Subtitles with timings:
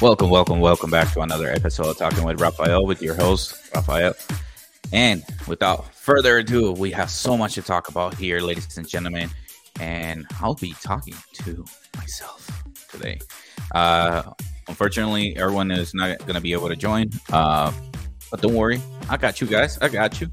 [0.00, 4.14] Welcome, welcome, welcome back to another episode of Talking with Rafael with your host, Rafael.
[4.92, 9.28] And without further ado, we have so much to talk about here, ladies and gentlemen.
[9.80, 11.64] And I'll be talking to
[11.96, 12.48] myself
[12.88, 13.18] today.
[13.74, 14.22] Uh,
[14.68, 17.10] unfortunately, everyone is not going to be able to join.
[17.32, 17.72] Uh,
[18.30, 18.80] but don't worry,
[19.10, 19.78] I got you guys.
[19.80, 20.28] I got you.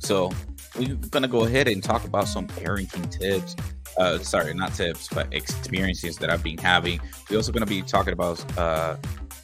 [0.00, 0.30] So
[0.78, 3.56] we're going to go ahead and talk about some parenting tips
[3.98, 7.00] uh, sorry, not tips, but experiences that I've been having.
[7.28, 8.96] We're also going to be talking about uh,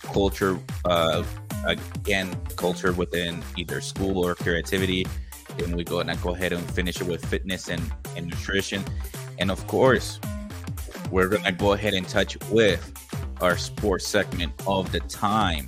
[0.02, 1.24] culture, uh,
[1.66, 5.06] again, culture within either school or creativity.
[5.56, 7.82] Then we go and I go ahead and finish it with fitness and,
[8.16, 8.84] and nutrition.
[9.38, 10.20] And of course,
[11.10, 12.92] we're going to go ahead and touch with
[13.40, 15.66] our sports segment of the time.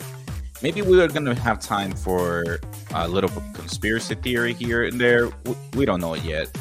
[0.62, 2.60] Maybe we are going to have time for
[2.94, 5.30] a little conspiracy theory here and there.
[5.74, 6.56] We don't know yet,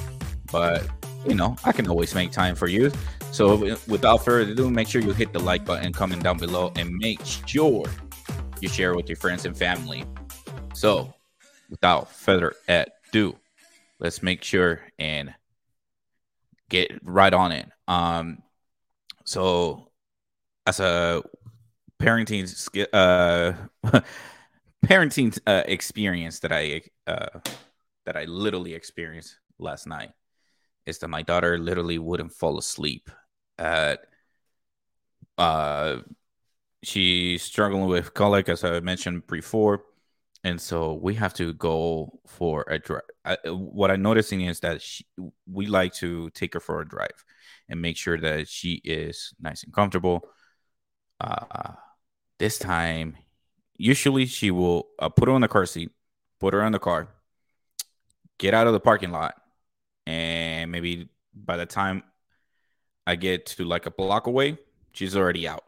[0.51, 0.85] but
[1.25, 2.91] you know, I can always make time for you.
[3.31, 6.95] So without further ado, make sure you hit the like button, comment down below, and
[6.95, 7.85] make sure
[8.61, 10.05] you share with your friends and family.
[10.73, 11.13] So
[11.69, 13.35] without further ado,
[13.99, 15.33] let's make sure and
[16.69, 17.69] get right on it.
[17.87, 18.43] Um,
[19.25, 19.89] so
[20.65, 21.23] as a
[21.99, 22.45] parenting
[22.93, 23.53] uh
[24.85, 27.39] parenting uh, experience that I uh
[28.05, 30.11] that I literally experienced last night
[30.85, 33.09] is that my daughter literally wouldn't fall asleep
[33.57, 33.99] at
[35.37, 35.97] uh
[36.83, 39.83] she's struggling with colic as i mentioned before.
[40.43, 43.01] And so we have to go for a drive
[43.45, 45.03] what i'm noticing is that she,
[45.51, 47.25] we like to take her for a drive
[47.67, 50.29] and make sure that she is nice and comfortable.
[51.19, 51.73] Uh
[52.39, 53.17] this time
[53.77, 55.91] usually she will uh, put her in the car seat
[56.39, 57.09] put her in the car
[58.37, 59.35] get out of the parking lot
[60.05, 62.03] and maybe by the time
[63.07, 64.57] I get to like a block away,
[64.93, 65.63] she's already out.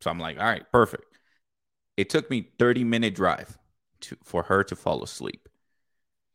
[0.00, 1.04] So I'm like, all right, perfect.
[1.96, 3.58] It took me 30 minute drive
[4.02, 5.48] to for her to fall asleep.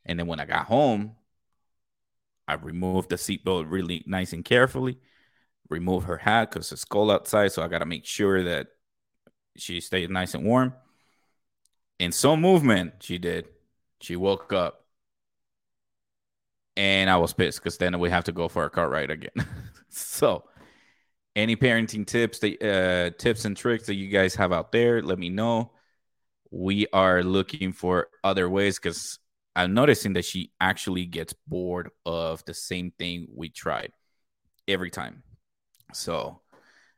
[0.06, 1.16] And then when I got home,
[2.48, 5.00] I removed the seatbelt really nice and carefully,
[5.70, 7.52] remove her hat because it's cold outside.
[7.52, 8.68] So I got to make sure that
[9.58, 10.74] she stayed nice and warm.
[12.00, 13.48] In some movement, she did.
[14.00, 14.86] She woke up
[16.78, 19.46] and I was pissed because then we have to go for a car ride again.
[19.90, 20.44] so,
[21.36, 25.20] any parenting tips, the uh, tips and tricks that you guys have out there, let
[25.20, 25.72] me know.
[26.52, 29.20] We are looking for other ways because
[29.56, 33.92] I'm noticing that she actually gets bored of the same thing we tried
[34.68, 35.24] every time.
[35.94, 36.42] So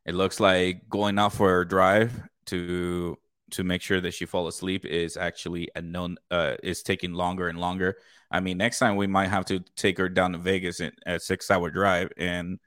[0.06, 2.12] it looks like going out for a drive
[2.47, 3.18] to
[3.52, 7.48] to make sure that she fall asleep is actually a known uh, is taking longer
[7.48, 7.98] and longer.
[8.32, 11.20] I mean, next time we might have to take her down to Vegas in a
[11.20, 12.60] six hour drive and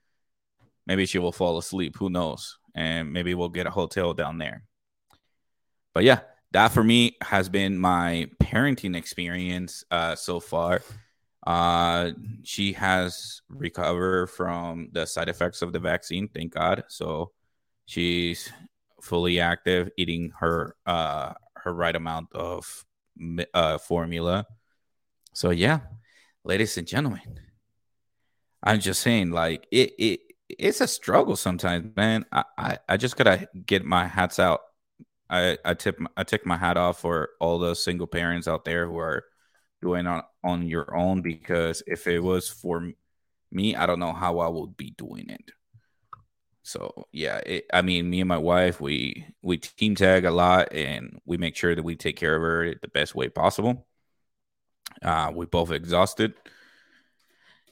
[0.87, 1.97] maybe she will fall asleep.
[1.99, 2.59] Who knows?
[2.75, 4.65] And maybe we'll get a hotel down there.
[5.95, 6.21] But yeah,
[6.53, 10.83] that for me has been my parenting experience uh, so far.
[11.47, 12.13] Uh,
[12.45, 16.85] she has recovered from the side effects of the vaccine, thank God.
[16.89, 17.33] So
[17.87, 18.53] she's
[19.03, 22.85] fully active, eating her uh, her right amount of
[23.53, 24.47] uh, formula.
[25.35, 25.81] So yeah,
[26.45, 27.41] ladies and gentlemen,
[28.63, 32.25] I'm just saying, like it it it's a struggle sometimes, man.
[32.33, 34.61] I I, I just gotta get my hats out.
[35.29, 38.87] I I tip I take my hat off for all the single parents out there
[38.87, 39.25] who are
[39.83, 42.93] doing on on your own because if it was for
[43.51, 45.51] me, I don't know how I would be doing it.
[46.63, 50.73] So yeah, it, I mean, me and my wife, we we team tag a lot,
[50.73, 53.87] and we make sure that we take care of her the best way possible.
[55.03, 56.35] Uh, we both exhausted,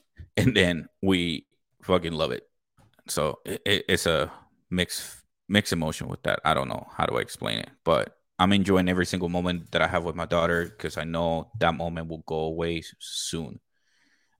[0.37, 1.45] and then we
[1.83, 2.47] fucking love it.
[3.07, 4.31] So it, it, it's a
[4.69, 5.17] mixed
[5.49, 6.39] mixed emotion with that.
[6.45, 9.81] I don't know how do I explain it, but I'm enjoying every single moment that
[9.81, 13.59] I have with my daughter because I know that moment will go away soon.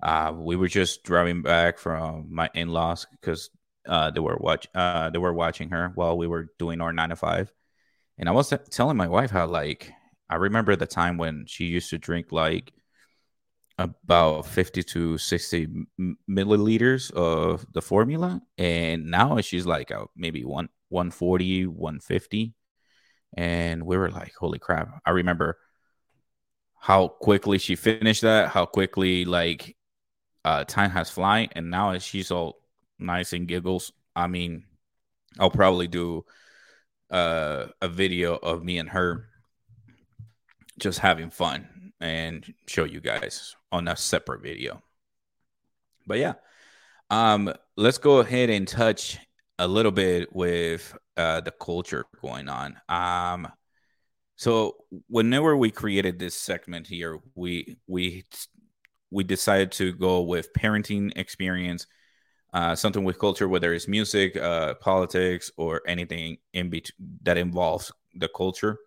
[0.03, 3.49] Uh, we were just driving back from my in-laws because
[3.87, 7.09] uh, they were watch uh, they were watching her while we were doing our nine
[7.09, 7.51] to five,
[8.17, 9.91] and I was telling my wife how like
[10.29, 12.73] I remember the time when she used to drink like
[13.77, 15.67] about 50 to 60
[16.29, 18.41] milliliters of the formula.
[18.57, 22.53] And now she's like uh, maybe one 140 150
[23.37, 25.01] and we were like holy crap.
[25.05, 25.57] I remember
[26.79, 29.77] how quickly she finished that how quickly like
[30.43, 32.60] uh time has flying and now she's all
[33.01, 33.91] nice and giggles.
[34.15, 34.65] I mean,
[35.39, 36.25] I'll probably do
[37.09, 39.27] uh, a video of me and her
[40.79, 44.81] just having fun and show you guys on a separate video.
[46.07, 46.33] But yeah,
[47.09, 49.19] um, let's go ahead and touch
[49.59, 52.77] a little bit with uh, the culture going on.
[52.89, 53.47] Um,
[54.35, 54.77] so
[55.07, 58.25] whenever we created this segment here, we we
[59.11, 61.85] we decided to go with parenting experience,
[62.53, 67.91] uh, something with culture, whether it's music, uh, politics, or anything in between that involves
[68.15, 68.77] the culture.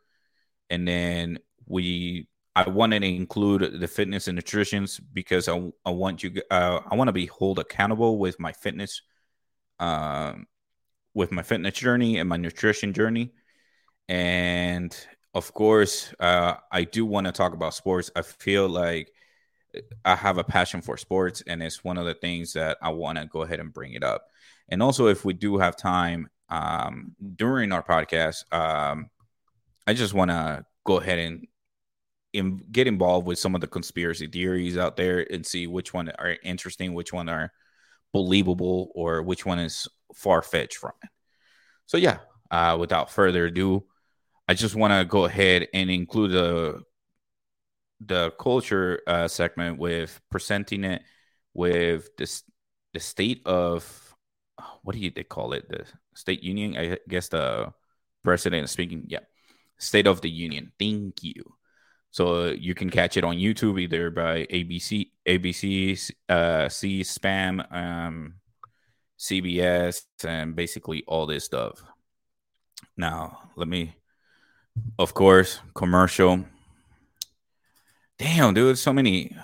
[0.70, 6.22] And then we, I wanted to include the fitness and nutritions because I, I want
[6.22, 9.02] you, uh, I want to be hold accountable with my fitness,
[9.80, 10.46] um,
[11.14, 13.32] with my fitness journey and my nutrition journey.
[14.08, 14.94] And
[15.34, 18.10] of course, uh, I do want to talk about sports.
[18.14, 19.10] I feel like
[20.04, 23.18] I have a passion for sports, and it's one of the things that I want
[23.18, 24.26] to go ahead and bring it up.
[24.68, 29.10] And also, if we do have time um, during our podcast, um,
[29.86, 31.46] I just want to go ahead and
[32.32, 36.10] in, get involved with some of the conspiracy theories out there and see which one
[36.18, 37.52] are interesting, which one are
[38.12, 41.10] believable, or which one is far fetched from it.
[41.86, 42.18] So, yeah,
[42.50, 43.84] uh, without further ado,
[44.46, 46.82] I just want to go ahead and include the
[48.06, 51.02] the culture uh, segment with presenting it
[51.52, 52.42] with this
[52.92, 53.84] the state of
[54.82, 55.68] what do you they call it?
[55.68, 55.84] The
[56.14, 56.76] state union?
[56.76, 57.72] I guess the
[58.22, 59.20] president is speaking yeah.
[59.78, 60.72] State of the union.
[60.78, 61.42] Thank you.
[62.10, 68.34] So you can catch it on YouTube either by ABC ABC uh, C-SPAN um,
[69.18, 71.82] CBS and basically all this stuff.
[72.96, 73.96] Now let me
[74.98, 76.44] of course, commercial.
[78.18, 79.36] Damn, dude, so many.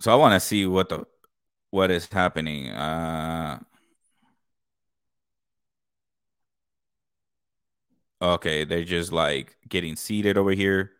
[0.00, 1.06] So I want to see what the
[1.70, 2.70] what is happening.
[2.70, 3.60] Uh
[8.20, 10.92] Okay, they're just like getting seated over here.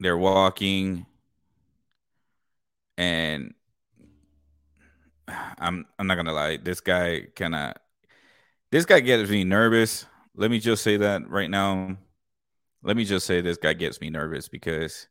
[0.00, 1.06] They're walking
[2.98, 3.54] and
[5.28, 7.74] I'm I'm not gonna lie, this guy kind of
[8.72, 10.06] this guy gets me nervous.
[10.38, 11.98] Let me just say that right now.
[12.84, 15.08] Let me just say this guy gets me nervous because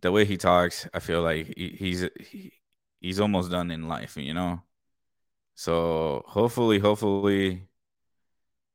[0.00, 2.52] the way he talks, I feel like he, he's he,
[3.00, 4.60] he's almost done in life, you know.
[5.54, 7.68] So hopefully, hopefully,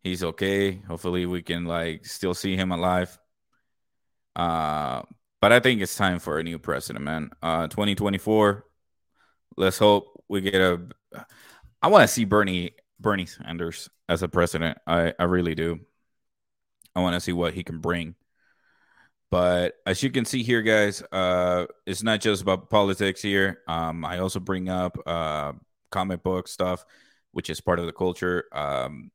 [0.01, 0.77] he's okay.
[0.87, 3.19] Hopefully, we can like still see him alive.
[4.37, 5.01] Uh,
[5.41, 7.31] but I think it's time for a new president, man.
[7.41, 8.65] Uh, 2024.
[9.57, 10.87] Let's hope we get a.
[11.81, 14.79] I want to see Bernie Bernie Sanders as a president.
[14.87, 15.81] I, I really do.
[16.95, 18.15] I want to see what he can bring.
[19.29, 23.59] But as you can see here, guys, uh, it's not just about politics here.
[23.67, 25.53] Um, I also bring up uh,
[25.91, 26.85] comic book stuff,
[27.31, 28.45] which is part of the culture.
[28.51, 29.11] Um,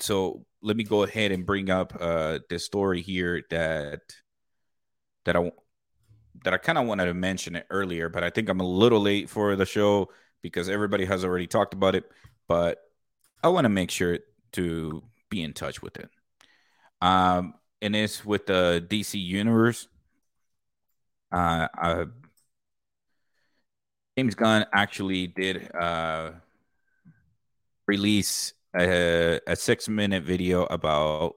[0.00, 4.00] so let me go ahead and bring up uh, this story here that
[5.24, 5.52] that I
[6.44, 9.00] that I kind of wanted to mention it earlier, but I think I'm a little
[9.00, 10.08] late for the show
[10.42, 12.04] because everybody has already talked about it
[12.48, 12.78] but
[13.42, 14.18] I want to make sure
[14.52, 16.08] to be in touch with it.
[17.00, 19.88] Um, and it's with the DC Universe.
[21.32, 21.66] Uh,
[24.16, 26.32] James Gunn actually did uh,
[27.86, 31.34] release a, a six minute video about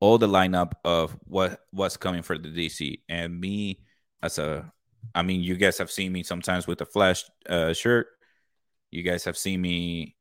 [0.00, 3.00] all the lineup of what what's coming for the DC.
[3.08, 3.80] And me
[4.22, 4.70] as a,
[5.14, 8.08] I mean, you guys have seen me sometimes with the Flash uh, shirt.
[8.90, 10.16] You guys have seen me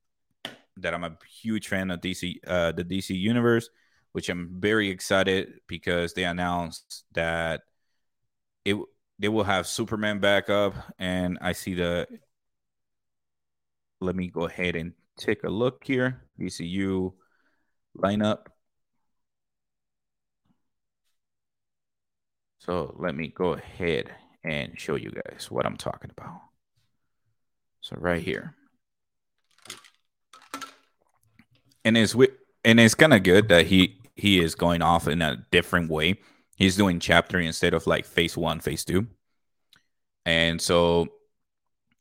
[0.81, 3.69] that I'm a huge fan of DC, uh, the DC universe,
[4.11, 7.61] which I'm very excited because they announced that
[8.65, 8.77] it
[9.19, 12.07] they will have Superman back up, and I see the.
[14.01, 16.21] Let me go ahead and take a look here.
[16.39, 17.13] DCU
[17.97, 18.47] lineup.
[22.59, 24.11] So let me go ahead
[24.43, 26.39] and show you guys what I'm talking about.
[27.81, 28.55] So right here.
[31.85, 32.15] And it's
[32.63, 36.19] and it's kind of good that he he is going off in a different way.
[36.55, 39.07] He's doing chapter instead of like phase one, phase two.
[40.25, 41.07] And so,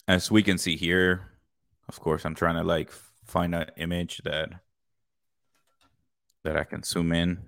[0.09, 1.23] as we can see here,
[1.89, 2.91] of course, I'm trying to like
[3.25, 4.51] find an image that
[6.45, 7.39] that I can zoom in.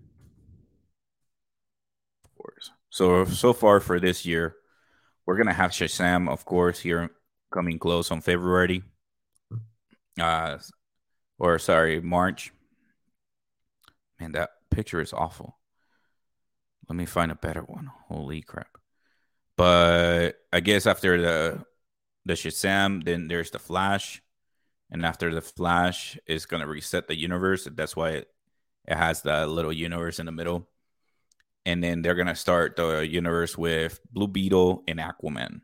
[2.24, 2.70] Of course.
[2.90, 4.56] So so far for this year,
[5.26, 7.10] we're gonna have Shazam, of course, here
[7.52, 8.82] coming close on February.
[10.18, 10.58] Uh,
[11.40, 12.52] or sorry, March.
[14.20, 15.56] Man, that picture is awful.
[16.88, 17.90] Let me find a better one.
[18.08, 18.76] Holy crap.
[19.56, 21.64] But I guess after the
[22.26, 24.22] the Shazam, then there's the Flash.
[24.90, 27.66] And after the Flash is gonna reset the universe.
[27.72, 28.28] That's why it,
[28.86, 30.68] it has the little universe in the middle.
[31.64, 35.62] And then they're gonna start the universe with Blue Beetle and Aquaman.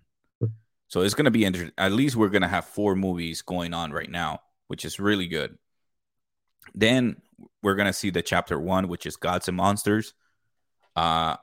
[0.88, 1.74] So it's gonna be interesting.
[1.76, 5.58] At least we're gonna have four movies going on right now, which is really good.
[6.74, 7.16] Then
[7.62, 10.14] we're gonna see the chapter one, which is Gods and Monsters.
[10.94, 11.36] Uh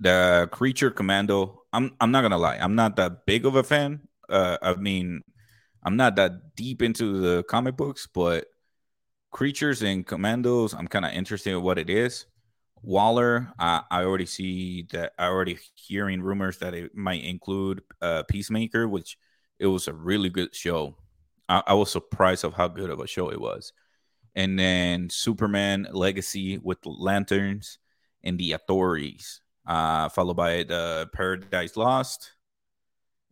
[0.00, 1.62] the creature commando.
[1.72, 4.08] I'm I'm not gonna lie, I'm not that big of a fan.
[4.28, 5.22] Uh I mean,
[5.84, 8.46] I'm not that deep into the comic books, but
[9.30, 12.26] creatures and commandos, I'm kind of interested in what it is.
[12.82, 18.24] Waller, I, I already see that I already hearing rumors that it might include uh,
[18.24, 19.16] Peacemaker, which
[19.58, 20.96] it was a really good show.
[21.48, 23.72] I, I was surprised of how good of a show it was.
[24.34, 27.78] And then Superman Legacy with lanterns
[28.22, 32.32] and the authorities, uh, followed by the Paradise Lost,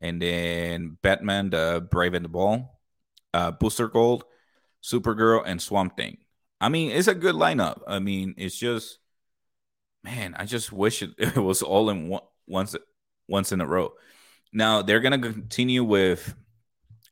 [0.01, 2.65] and then Batman, the Brave and the Bold,
[3.35, 4.25] uh, Booster Gold,
[4.83, 6.19] Supergirl, and Swamp Thing.
[6.61, 7.81] I mean, it's a good lineup.
[7.87, 8.99] I mean, it's just,
[10.05, 12.77] man, I just wish it, it was all in one, once
[13.29, 13.93] once in a row.
[14.53, 16.35] Now they're gonna continue with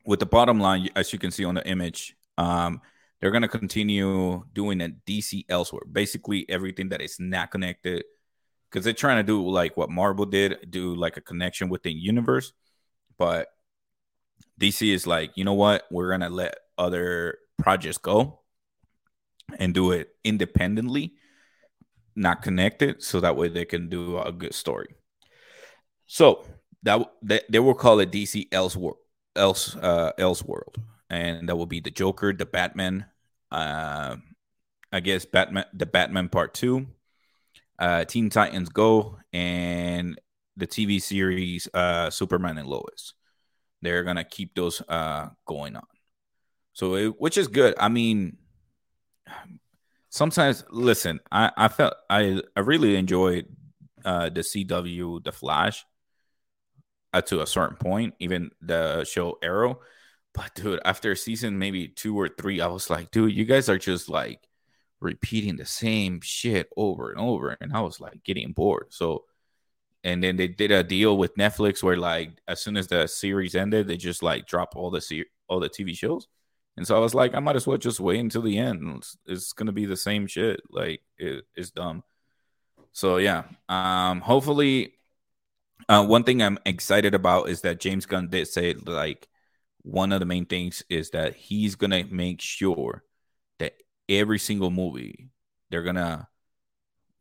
[0.05, 2.15] with the bottom line, as you can see on the image.
[2.37, 2.81] Um,
[3.21, 5.83] they're gonna continue doing a DC elsewhere.
[5.89, 8.03] Basically, everything that is not connected,
[8.69, 12.51] because they're trying to do like what Marvel did, do like a connection within universe.
[13.17, 13.49] But
[14.59, 15.85] DC is like, you know what?
[15.91, 18.39] We're gonna let other projects go
[19.59, 21.13] and do it independently,
[22.15, 24.95] not connected, so that way they can do a good story.
[26.07, 26.43] So
[26.83, 28.97] that they, they will call it DC Elseworld,
[29.35, 30.75] Else uh, Elseworld,
[31.09, 33.05] and that will be the Joker, the Batman,
[33.51, 34.15] uh,
[34.91, 36.87] I guess Batman, the Batman Part Two,
[37.79, 40.19] uh, Teen Titans Go, and
[40.57, 43.13] the TV series uh, Superman and Lois.
[43.81, 45.87] They're gonna keep those uh, going on.
[46.73, 47.75] So, it, which is good.
[47.79, 48.37] I mean,
[50.09, 53.45] sometimes listen, I I felt I I really enjoyed
[54.05, 55.85] uh, the CW, the Flash,
[57.13, 59.79] uh, to a certain point, even the show Arrow.
[60.33, 63.77] But dude, after season maybe two or three, I was like, dude, you guys are
[63.77, 64.47] just like
[65.01, 68.87] repeating the same shit over and over, and I was like getting bored.
[68.89, 69.25] So,
[70.03, 73.55] and then they did a deal with Netflix where like as soon as the series
[73.55, 76.27] ended, they just like drop all the se- all the TV shows.
[76.77, 78.97] And so I was like, I might as well just wait until the end.
[78.97, 80.61] It's, it's gonna be the same shit.
[80.69, 82.03] Like it, it's dumb.
[82.93, 84.93] So yeah, um, hopefully,
[85.89, 89.27] uh, one thing I'm excited about is that James Gunn did say like
[89.83, 93.03] one of the main things is that he's gonna make sure
[93.59, 93.73] that
[94.09, 95.29] every single movie
[95.69, 96.27] they're gonna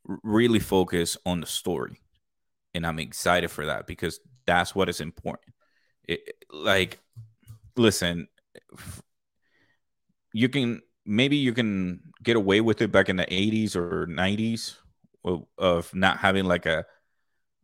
[0.05, 2.01] really focus on the story,
[2.75, 5.55] and I'm excited for that because that's what is important.
[6.05, 6.99] It, like,
[7.77, 8.29] listen,
[10.33, 14.77] you can maybe you can get away with it back in the 80s or 90s
[15.25, 16.85] of, of not having like a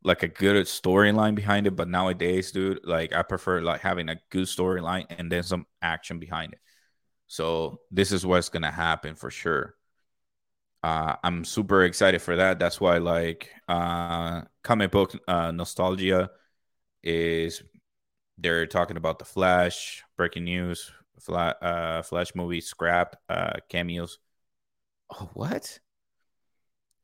[0.07, 4.17] like a good storyline behind it but nowadays dude like i prefer like having a
[4.31, 6.61] good storyline and then some action behind it
[7.27, 9.75] so this is what's gonna happen for sure
[10.83, 16.31] uh, i'm super excited for that that's why like uh comic book uh, nostalgia
[17.03, 17.63] is
[18.39, 20.93] they're talking about the flash breaking news
[21.29, 24.19] uh, Flash movie scrapped uh, cameos.
[25.11, 25.79] Oh, what?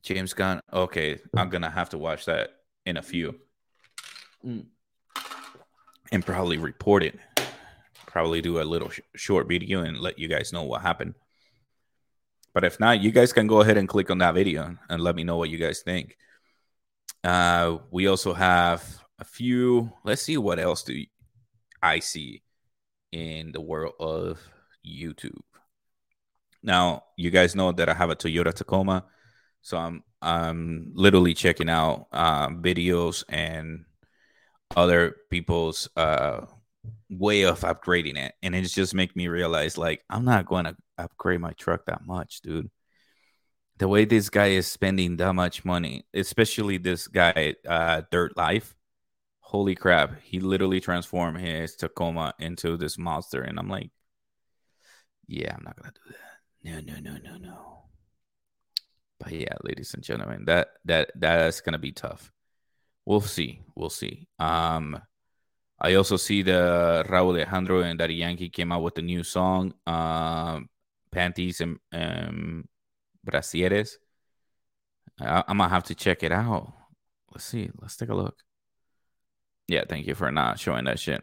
[0.02, 0.60] James Gunn.
[0.72, 2.50] Okay, I'm gonna have to watch that
[2.86, 3.34] in a few,
[4.44, 4.64] mm.
[6.10, 7.18] and probably report it.
[8.06, 11.14] Probably do a little sh- short video and let you guys know what happened.
[12.52, 15.16] But if not, you guys can go ahead and click on that video and let
[15.16, 16.18] me know what you guys think.
[17.24, 18.84] Uh, we also have
[19.18, 19.92] a few.
[20.04, 21.04] Let's see what else do
[21.82, 22.42] I see
[23.10, 24.40] in the world of
[24.86, 25.40] YouTube.
[26.62, 29.04] Now, you guys know that I have a Toyota Tacoma,
[29.62, 33.84] so I'm I'm literally checking out uh, videos and
[34.76, 36.46] other people's uh,
[37.08, 40.76] way of upgrading it, and it's just make me realize like I'm not going to
[40.98, 42.70] upgrade my truck that much, dude.
[43.78, 48.74] The way this guy is spending that much money, especially this guy, uh, Dirt Life,
[49.40, 53.42] holy crap, he literally transformed his Tacoma into this monster.
[53.42, 53.90] And I'm like,
[55.26, 56.84] yeah, I'm not gonna do that.
[56.84, 57.81] No, no, no, no, no.
[59.22, 62.32] But yeah, ladies and gentlemen, that that that's gonna be tough.
[63.06, 63.62] We'll see.
[63.76, 64.26] We'll see.
[64.38, 65.00] Um
[65.82, 69.74] I also see the Rauw Alejandro and Daddy Yankee came out with a new song,
[69.84, 70.68] um,
[71.10, 72.68] Panties and um,
[73.26, 73.96] Brasieres.
[75.20, 76.72] I, I'm gonna have to check it out.
[77.32, 77.68] Let's see.
[77.80, 78.36] Let's take a look.
[79.66, 81.22] Yeah, thank you for not showing that shit.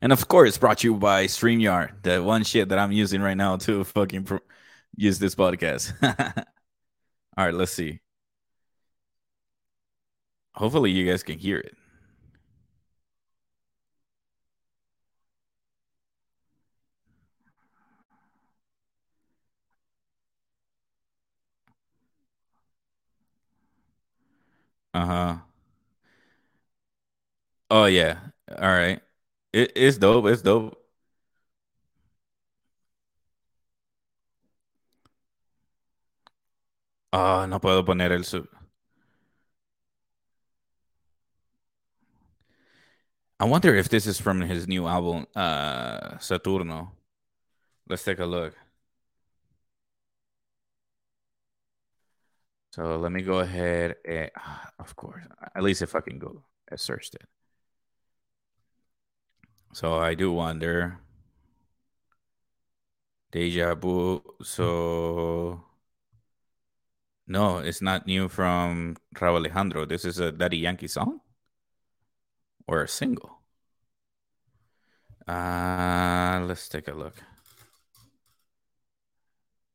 [0.00, 3.36] And of course, brought to you by StreamYard, the one shit that I'm using right
[3.36, 4.40] now to fucking pro-
[4.96, 5.92] use this podcast.
[7.36, 8.00] All right, let's see.
[10.54, 11.74] Hopefully, you guys can hear it.
[24.94, 25.36] Uh huh.
[27.70, 28.18] Oh yeah.
[28.50, 29.00] All right.
[29.52, 30.26] It, it's dope.
[30.26, 30.79] It's dope.
[37.12, 38.48] Ah, no puedo poner el sub.
[43.40, 46.90] I wonder if this is from his new album, uh, Saturno.
[47.88, 48.54] Let's take a look.
[52.72, 54.30] So let me go ahead and,
[54.78, 55.24] of course,
[55.54, 57.26] at least if I can go, I searched it.
[59.72, 60.98] So I do wonder.
[63.32, 64.22] Deja vu.
[64.42, 65.64] So
[67.30, 69.86] no, it's not new from Rauw Alejandro.
[69.86, 71.20] This is a Daddy Yankee song
[72.66, 73.38] or a single.
[75.28, 77.14] Uh, let's take a look.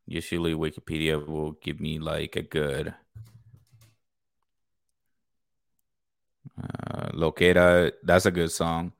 [0.06, 2.94] Usually Wikipedia will give me like a good
[6.62, 7.94] uh, Loquera.
[8.04, 8.92] That's a good song.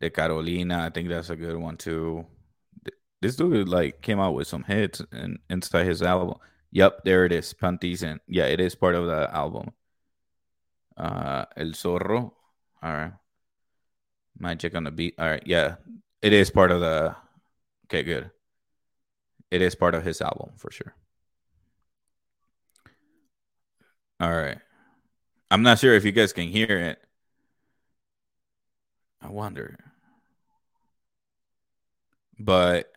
[0.00, 2.26] De Carolina, I think that's a good one too.
[3.20, 6.38] This dude like came out with some hits and inside his album.
[6.72, 7.52] Yep, there it is.
[7.52, 9.72] Panties and yeah, it is part of the album.
[10.96, 12.32] Uh, El Zorro.
[12.82, 13.12] All right.
[14.38, 15.14] Magic on the beat.
[15.18, 15.76] All right, yeah,
[16.22, 17.14] it is part of the.
[17.86, 18.30] Okay, good.
[19.50, 20.94] It is part of his album for sure.
[24.18, 24.58] All right.
[25.50, 26.98] I'm not sure if you guys can hear it.
[29.20, 29.78] I wonder.
[32.38, 32.92] But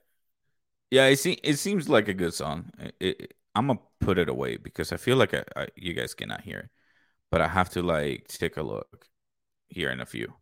[0.91, 2.71] yeah, it, se- it seems like a good song.
[2.79, 6.13] It, it, I'm gonna put it away because I feel like I, I, you guys
[6.13, 6.69] cannot hear
[7.31, 9.07] but I have to like take a look
[9.67, 10.33] here in a few.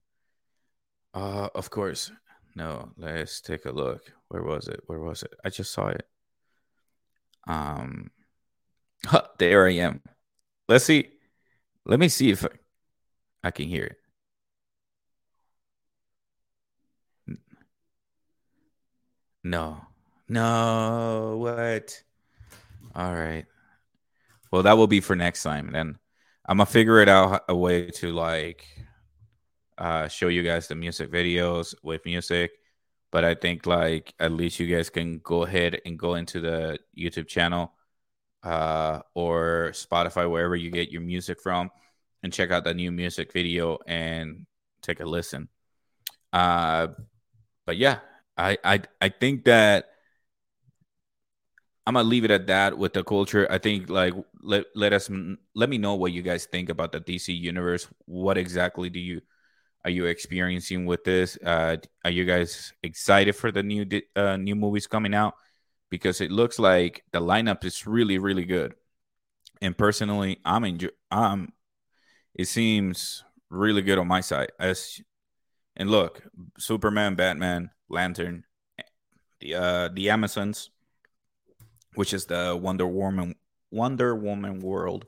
[1.13, 2.11] Uh, of course.
[2.55, 4.13] No, let's take a look.
[4.27, 4.81] Where was it?
[4.85, 5.33] Where was it?
[5.43, 6.07] I just saw it.
[7.47, 8.11] Um,
[9.39, 10.01] there I am.
[10.69, 11.09] Let's see.
[11.85, 12.45] Let me see if
[13.43, 13.97] I can hear it.
[19.43, 19.81] No.
[20.29, 21.37] No.
[21.37, 22.03] What?
[22.95, 23.45] All right.
[24.51, 25.71] Well, that will be for next time.
[25.71, 25.97] Then
[26.45, 28.65] I'm gonna figure it out a way to like
[29.77, 32.51] uh show you guys the music videos with music.
[33.11, 36.79] But I think like at least you guys can go ahead and go into the
[36.97, 37.73] YouTube channel
[38.43, 41.71] uh or Spotify, wherever you get your music from,
[42.21, 44.45] and check out the new music video and
[44.83, 45.49] take a listen.
[46.31, 46.87] Uh
[47.65, 47.99] but yeah,
[48.37, 49.92] I I I think that
[51.85, 53.45] I'm gonna leave it at that with the culture.
[53.49, 55.09] I think like let let us
[55.53, 57.87] let me know what you guys think about the DC universe.
[58.05, 59.21] What exactly do you
[59.83, 61.37] are you experiencing with this?
[61.43, 65.35] Uh, are you guys excited for the new uh, new movies coming out?
[65.89, 68.75] Because it looks like the lineup is really really good.
[69.61, 70.89] And personally, I'm enjoy.
[71.11, 71.51] Um,
[72.33, 74.51] it seems really good on my side.
[74.57, 75.01] As
[75.75, 76.23] and look,
[76.57, 78.45] Superman, Batman, Lantern,
[79.41, 80.69] the uh, the Amazons
[81.95, 83.35] which is the Wonder Woman
[83.71, 85.05] Wonder Woman world.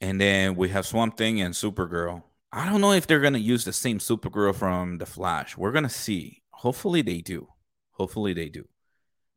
[0.00, 2.22] And then we have Swamp Thing and Supergirl.
[2.52, 5.56] I don't know if they're gonna use the same Supergirl from the Flash.
[5.56, 6.42] We're gonna see.
[6.50, 7.48] Hopefully they do.
[7.92, 8.68] Hopefully they do.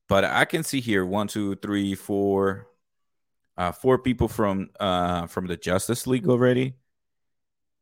[0.08, 2.68] But I can see here one, two, three, four,
[3.58, 6.76] uh, four people from uh from the Justice League already,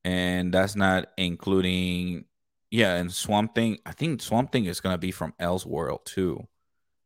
[0.04, 2.26] and that's not including
[2.70, 2.96] yeah.
[2.96, 3.80] And Swamp Thing.
[3.86, 6.48] I think Swamp Thing is gonna be from Elseworld too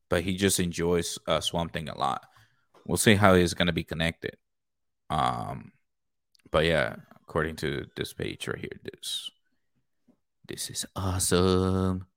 [0.10, 2.26] but he just enjoys uh, Swamp Thing a lot.
[2.86, 4.38] We'll see how he's going to be connected.
[5.10, 5.72] Um,
[6.52, 9.30] but yeah, according to this page right here, this
[10.48, 12.08] this is awesome,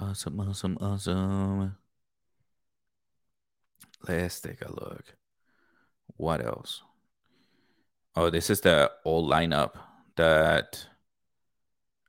[0.00, 1.76] awesome, awesome, awesome.
[4.08, 5.14] Let's take a look.
[6.16, 6.82] What else?
[8.14, 9.72] Oh, this is the old lineup
[10.16, 10.86] that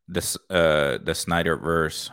[0.08, 2.10] this uh the Snyderverse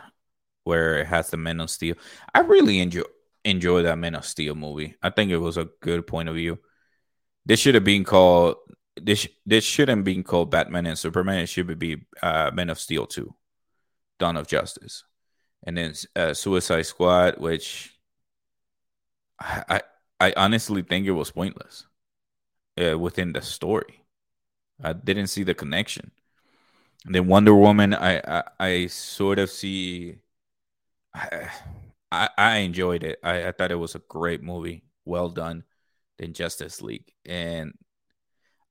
[0.64, 1.94] where it has the Men of Steel.
[2.34, 3.02] I really enjoy
[3.44, 4.96] enjoy that Men of Steel movie.
[5.02, 6.58] I think it was a good point of view.
[7.46, 8.56] This should have been called
[9.00, 9.28] this.
[9.46, 11.40] This shouldn't been called Batman and Superman.
[11.40, 13.34] It should be uh, Men of Steel two,
[14.18, 15.04] Dawn of Justice,
[15.62, 17.92] and then uh, Suicide Squad, which
[19.38, 19.80] I, I,
[20.20, 21.86] I honestly think it was pointless
[22.82, 24.04] uh, within the story.
[24.82, 26.10] I didn't see the connection.
[27.04, 30.18] And then Wonder Woman, I, I, I sort of see
[31.14, 33.18] I, I, enjoyed it.
[33.22, 35.64] I, I thought it was a great movie, well done
[36.18, 37.12] than Justice League.
[37.24, 37.74] And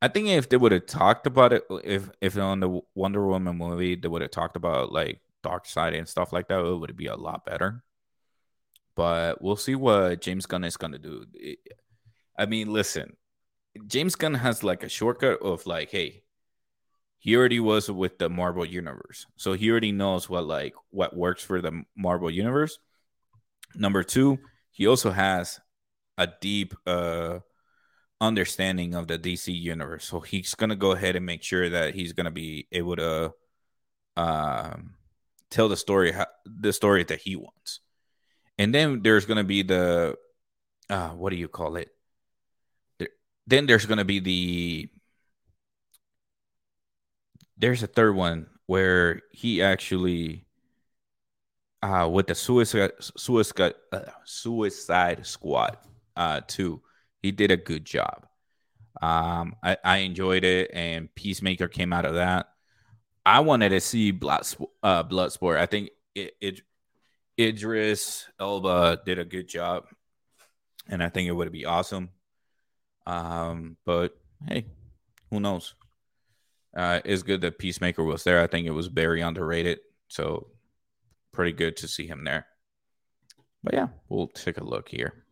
[0.02, 3.58] I think if they would have talked about it, if if on the Wonder Woman
[3.58, 7.08] movie they would have talked about like Darkseid and stuff like that, it would be
[7.08, 7.84] a lot better.
[8.96, 11.26] But we'll see what James Gunn is gonna do.
[12.38, 13.16] I mean, listen,
[13.88, 16.23] James Gunn has like a shortcut of like, hey,
[17.24, 21.42] he already was with the Marvel universe, so he already knows what like what works
[21.42, 22.80] for the Marvel universe.
[23.76, 24.40] Number two,
[24.72, 25.62] he also has
[26.18, 27.40] a deep uh
[28.20, 32.12] understanding of the DC universe, so he's gonna go ahead and make sure that he's
[32.12, 33.32] gonna be able to
[34.18, 34.96] um
[35.50, 36.14] tell the story
[36.46, 37.80] the story that he wants.
[38.58, 40.18] And then there's gonna be the
[40.90, 41.88] uh what do you call it?
[43.48, 44.90] then there's going to be the
[47.58, 50.46] there's a third one where he actually
[51.82, 52.92] uh with the suicide
[53.92, 55.78] uh, suicide squad
[56.16, 56.82] uh too
[57.22, 58.28] he did a good job.
[59.02, 62.48] Um I, I enjoyed it and peacemaker came out of that.
[63.26, 64.46] I wanted to see blood
[64.82, 65.58] uh bloodsport.
[65.58, 66.62] I think it, it
[67.40, 69.86] idris elba did a good job
[70.88, 72.10] and i think it would be awesome.
[73.06, 74.16] Um, but
[74.48, 74.66] hey,
[75.30, 75.76] who knows?
[76.76, 78.42] Uh, it's good that Peacemaker was there.
[78.42, 79.80] I think it was very underrated.
[80.08, 80.48] So
[81.32, 82.48] pretty good to see him there.
[83.64, 85.24] But yeah, we'll take a look here.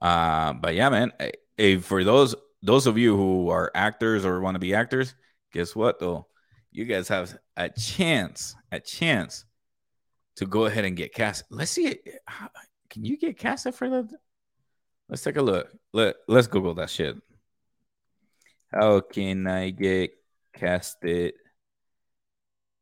[0.00, 1.12] Uh, but yeah, man.
[1.56, 5.14] Hey, for those those of you who are actors or want to be actors,
[5.52, 6.26] guess what though?
[6.70, 9.44] You guys have a chance, a chance
[10.36, 11.44] to go ahead and get cast.
[11.50, 11.98] Let's see.
[12.90, 14.08] Can you get casted for the
[15.08, 15.68] Let's take a look.
[15.92, 17.16] Let Let's Google that shit.
[18.72, 20.12] How can I get
[20.54, 21.34] casted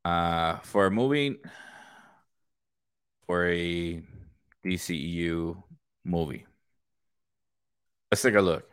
[0.04, 1.36] uh, for a movie
[3.26, 4.02] for a
[4.62, 5.62] DCEU
[6.04, 6.46] movie?
[8.10, 8.68] Let's take a look.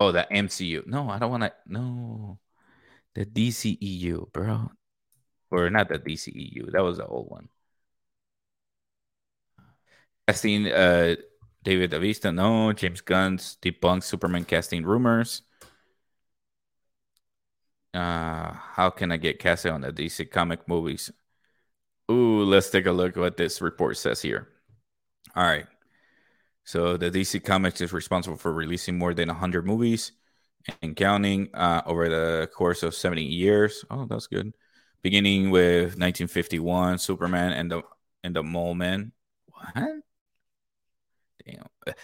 [0.00, 0.82] Oh, the MCU.
[0.86, 1.52] No, I don't want to.
[1.66, 2.38] No,
[3.14, 4.70] the DCEU, bro.
[5.50, 6.70] Or not the DCEU.
[6.72, 7.48] That was the old one.
[10.26, 11.16] Casting uh,
[11.62, 12.72] Dave Bautista, no.
[12.72, 15.42] James Gunn's debunks Superman casting rumors.
[17.92, 21.10] Uh, how can I get casted on the DC comic movies?
[22.10, 24.48] Ooh, let's take a look at what this report says here.
[25.36, 25.66] All right.
[26.64, 30.12] So the DC Comics is responsible for releasing more than 100 movies
[30.82, 33.84] and counting uh, over the course of 70 years.
[33.90, 34.54] Oh, that's good.
[35.02, 37.82] Beginning with 1951, Superman and the
[38.22, 39.12] and the Mole Man.
[39.46, 40.02] What?
[41.46, 41.94] Damn.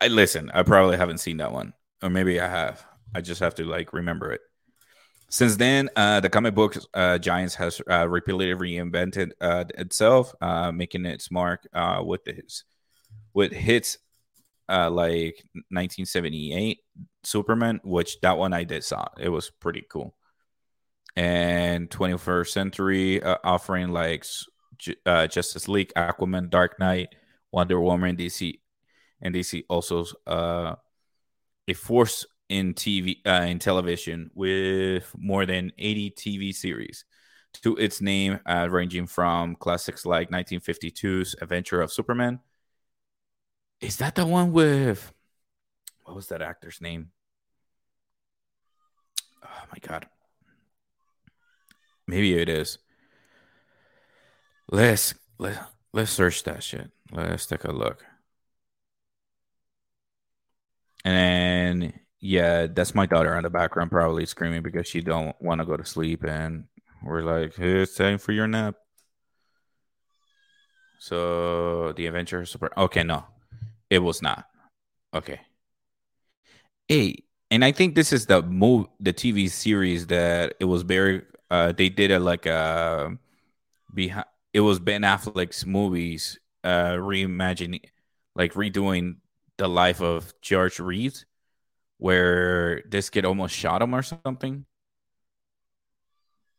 [0.00, 0.50] I listen.
[0.52, 2.84] I probably haven't seen that one, or maybe I have.
[3.14, 4.40] I just have to like remember it.
[5.28, 10.72] Since then, uh, the comic book uh, Giants has uh, repeatedly reinvented uh, itself, uh,
[10.72, 12.64] making its mark uh, with his
[13.32, 13.98] with hits
[14.68, 16.78] uh, like 1978
[17.24, 19.06] Superman, which that one I did saw.
[19.18, 20.14] It was pretty cool.
[21.16, 24.24] And 21st Century uh, offering like
[25.04, 27.08] uh, Justice League, Aquaman, Dark Knight,
[27.52, 28.60] Wonder Woman, DC
[29.22, 30.74] and DC also uh,
[31.68, 37.04] a force in TV uh, in television with more than 80 TV series
[37.62, 42.40] to its name, uh, ranging from classics like 1952's Adventure of Superman.
[43.80, 45.12] Is that the one with
[46.04, 47.10] what was that actor's name?
[49.44, 50.06] Oh my god.
[52.06, 52.78] Maybe it is.
[54.70, 55.56] Let's let,
[55.92, 56.90] let's search that shit.
[57.12, 58.04] Let's take a look.
[61.04, 65.66] And yeah, that's my daughter in the background probably screaming because she don't want to
[65.66, 66.64] go to sleep and
[67.02, 68.76] we're like, hey, it's time for your nap.
[70.98, 73.24] So the adventure super okay, no.
[73.88, 74.46] It was not.
[75.14, 75.40] Okay.
[76.88, 81.22] Hey, and I think this is the move the TV series that it was very
[81.50, 83.10] uh they did it like uh
[83.94, 87.84] behind it was Ben Affleck's movies uh reimagining
[88.34, 89.16] like redoing
[89.60, 91.26] the life of George Reeves,
[91.98, 94.64] where this kid almost shot him or something.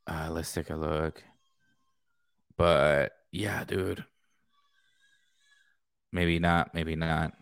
[0.05, 1.23] Uh, let's take a look.
[2.57, 4.05] But yeah, dude.
[6.11, 7.33] Maybe not, maybe not.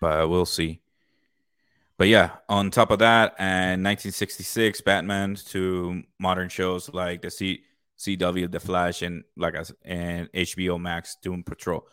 [0.00, 0.80] But we'll see.
[1.98, 7.64] But yeah, on top of that, and 1966 Batman to modern shows like the C-
[7.98, 11.86] CW, The Flash, and like I and HBO Max Doom Patrol.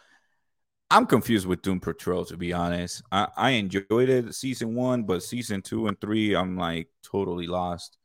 [0.91, 3.03] I'm confused with Doom Patrol to be honest.
[3.11, 7.97] I, I enjoyed it season one, but season two and three, I'm like totally lost.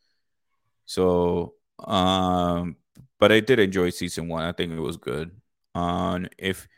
[0.84, 2.76] So, um,
[3.18, 4.44] but I did enjoy season one.
[4.44, 5.30] I think it was good.
[5.74, 6.68] Um, if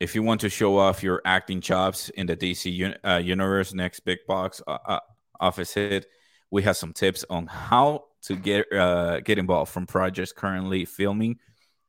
[0.00, 4.00] if you want to show off your acting chops in the DC uh, universe, next
[4.00, 5.00] big box uh, uh,
[5.40, 6.06] office hit,
[6.50, 11.38] we have some tips on how to get uh, get involved from projects currently filming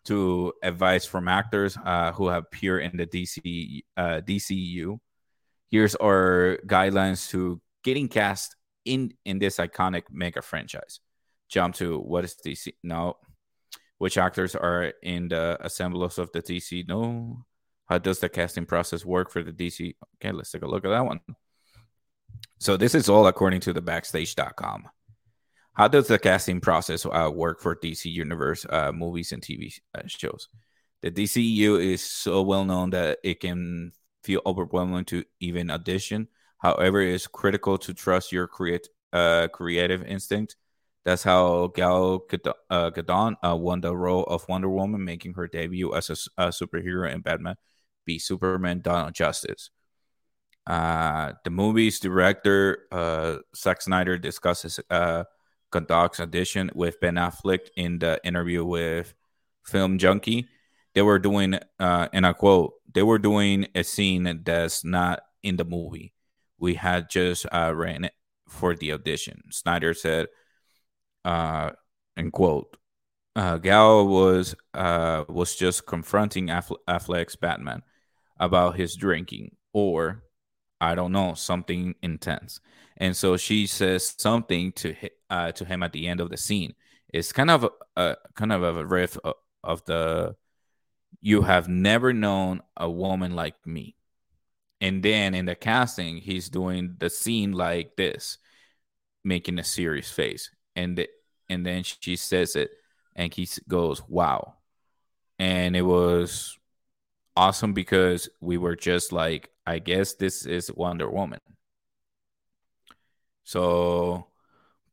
[0.07, 4.99] to advice from actors uh, who have appeared in the DC uh, DCU.
[5.69, 10.99] here's our guidelines to getting cast in in this iconic mega franchise.
[11.49, 12.73] Jump to what is DC?
[12.83, 13.17] No.
[13.97, 16.87] Which actors are in the assemblage of the DC?
[16.87, 17.45] No.
[17.85, 19.95] How does the casting process work for the DC?
[20.15, 21.21] Okay, let's take a look at that one.
[22.59, 24.89] So this is all according to the backstage.com.
[25.77, 30.01] How does the casting process uh, work for DC Universe uh, movies and TV uh,
[30.07, 30.49] shows?
[31.03, 33.91] The DCU is so well known that it can
[34.23, 36.29] feel overwhelming to even audition.
[36.57, 40.55] However, it is critical to trust your create, uh, creative instinct.
[41.05, 42.25] That's how Gal
[42.71, 46.47] uh, Gadot uh, won the role of Wonder Woman, making her debut as a, a
[46.47, 47.55] superhero in Batman
[48.07, 49.69] v Superman: Dawn of Justice.
[50.65, 52.87] The movie's director,
[53.55, 54.79] Zack Snyder, discusses
[55.71, 59.13] Gadot's audition with Ben Affleck in the interview with
[59.65, 60.47] Film Junkie,
[60.93, 65.57] They were doing, uh, and I quote, they were doing a scene that's not in
[65.57, 66.13] the movie.
[66.57, 68.13] We had just uh, ran it
[68.49, 69.43] for the audition.
[69.51, 70.27] Snyder said,
[71.23, 71.71] uh,
[72.15, 72.77] and quote,
[73.35, 77.83] uh, Gal was uh, was just confronting Affleck's Batman
[78.39, 80.23] about his drinking, or
[80.79, 82.59] I don't know, something intense.
[82.97, 84.95] And so she says something to
[85.29, 86.73] uh, to him at the end of the scene.
[87.13, 90.35] It's kind of a, kind of a riff of, of the
[91.21, 93.95] you have never known a woman like me.
[94.79, 98.37] And then in the casting, he's doing the scene like this,
[99.23, 100.51] making a serious face.
[100.75, 101.09] And the,
[101.49, 102.71] and then she says it,
[103.15, 104.55] and he goes, "Wow!"
[105.39, 106.57] And it was
[107.37, 111.39] awesome because we were just like, I guess this is Wonder Woman.
[113.43, 114.27] So,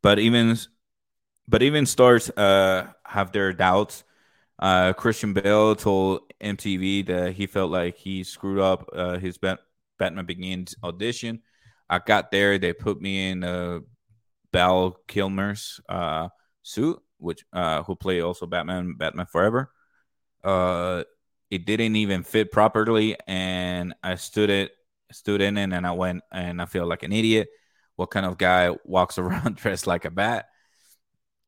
[0.03, 0.57] but even
[1.49, 4.05] but even stars uh, have their doubts.
[4.59, 9.61] Uh, Christian Bale told MTV that he felt like he screwed up uh, his Bat-
[9.99, 11.43] Batman Begins audition.
[11.91, 13.81] I got there, they put me in uh,
[14.53, 16.29] Val Kilmer's uh,
[16.63, 19.71] suit, which uh, who played also Batman, Batman Forever.
[20.45, 21.05] Uh,
[21.55, 24.73] it didn't even fit properly, and I stood it,
[25.13, 27.49] stood in it, and I went, and I feel like an idiot
[27.97, 30.47] what kind of guy walks around dressed like a bat.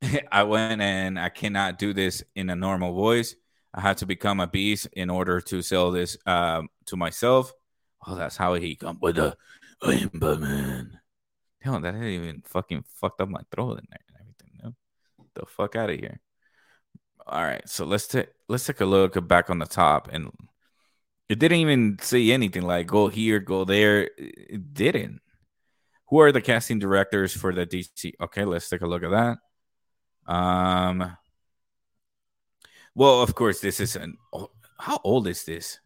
[0.33, 3.35] I went and I cannot do this in a normal voice.
[3.75, 7.53] I had to become a beast in order to sell this um, to myself.
[8.07, 9.37] Oh, that's how he come with the
[9.83, 10.99] I Batman.
[11.61, 14.61] Hell, that even fucking fucked up my throat in there and everything.
[14.62, 14.75] No?
[15.35, 16.21] The fuck out of here.
[17.26, 20.30] All right, so let's take let's take a look back on the top, and
[21.28, 24.10] it didn't even say anything like go here, go there.
[24.16, 25.20] It didn't.
[26.08, 28.12] Who are the casting directors for the DC?
[28.20, 30.32] Okay, let's take a look at that.
[30.32, 31.16] Um,
[32.94, 34.18] well, of course, this is an.
[34.78, 35.80] How old is this?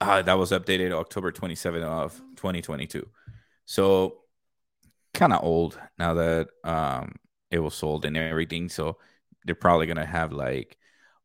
[0.00, 3.06] Uh, that was updated October 27th of 2022.
[3.64, 4.18] So
[5.14, 7.14] kind of old now that um
[7.50, 8.68] it was sold and everything.
[8.68, 8.98] So
[9.48, 10.76] they're probably gonna have like,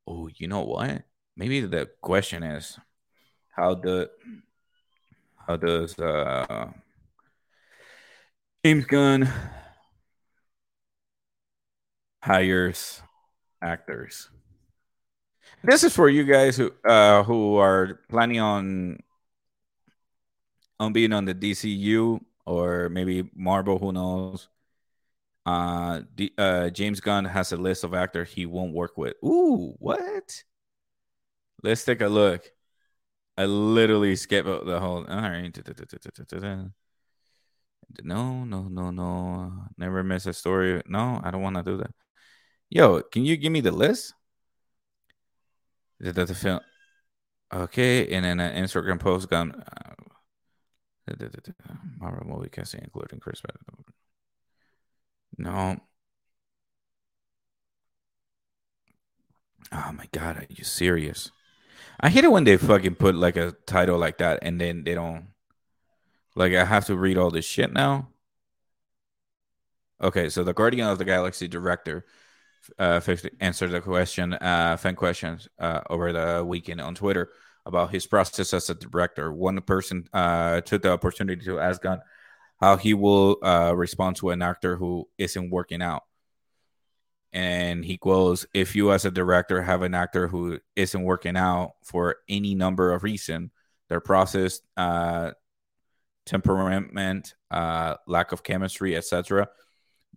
[0.07, 1.03] oh, you know what?
[1.35, 2.79] Maybe the question is
[3.49, 4.09] how the
[5.45, 6.71] how does uh
[8.65, 9.29] James Gunn
[12.23, 13.01] hires
[13.61, 14.29] actors.
[15.63, 18.99] This is for you guys who uh, who are planning on
[20.79, 23.77] on being on the DCU or maybe Marvel.
[23.79, 24.47] Who knows?
[25.45, 26.01] Uh,
[26.37, 29.13] uh, James Gunn has a list of actors he won't work with.
[29.23, 30.43] Ooh, what?
[31.61, 32.49] Let's take a look.
[33.37, 35.05] I literally skip the whole.
[35.05, 35.57] All right.
[38.03, 39.53] No, no, no, no.
[39.77, 40.81] Never miss a story.
[40.87, 41.91] No, I don't want to do that.
[42.69, 44.13] Yo, can you give me the list?
[45.99, 46.59] The, the film.
[47.53, 49.51] Okay, and then an Instagram post gone.
[49.51, 49.93] Uh,
[51.99, 53.41] Marvel movie casting, including Chris.
[55.37, 55.77] No.
[59.71, 61.31] Oh my god, are you serious?
[61.99, 64.95] I hate it when they fucking put like a title like that and then they
[64.95, 65.27] don't
[66.35, 68.09] like I have to read all this shit now.
[70.01, 72.05] Okay, so the Guardian of the Galaxy director
[72.79, 72.99] uh,
[73.39, 77.29] answered the question, uh, fan questions uh, over the weekend on Twitter
[77.65, 79.31] about his process as a director.
[79.31, 82.01] One person uh, took the opportunity to ask Gunn
[82.63, 86.03] how he will uh, respond to an actor who isn't working out.
[87.33, 91.73] And he goes, if you as a director have an actor who isn't working out
[91.83, 93.51] for any number of reason,
[93.89, 95.31] their process uh,
[96.25, 99.49] temperament, uh, lack of chemistry, etc.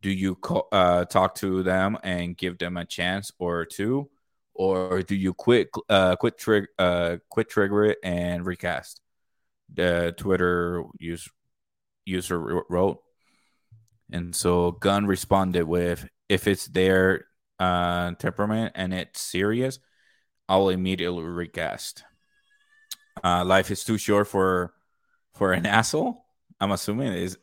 [0.01, 0.39] Do you
[0.71, 4.09] uh, talk to them and give them a chance or two,
[4.55, 9.01] or do you quit uh, quit trigger uh, quit trigger it and recast?
[9.73, 11.29] the Twitter use,
[12.07, 13.03] user wrote.
[14.11, 17.27] And so Gunn responded with, if it's their
[17.59, 19.79] uh, temperament and it's serious,
[20.49, 22.05] I'll immediately recast.
[23.23, 24.73] Uh, life is too short for
[25.35, 26.25] for an asshole.
[26.61, 27.37] I'm assuming is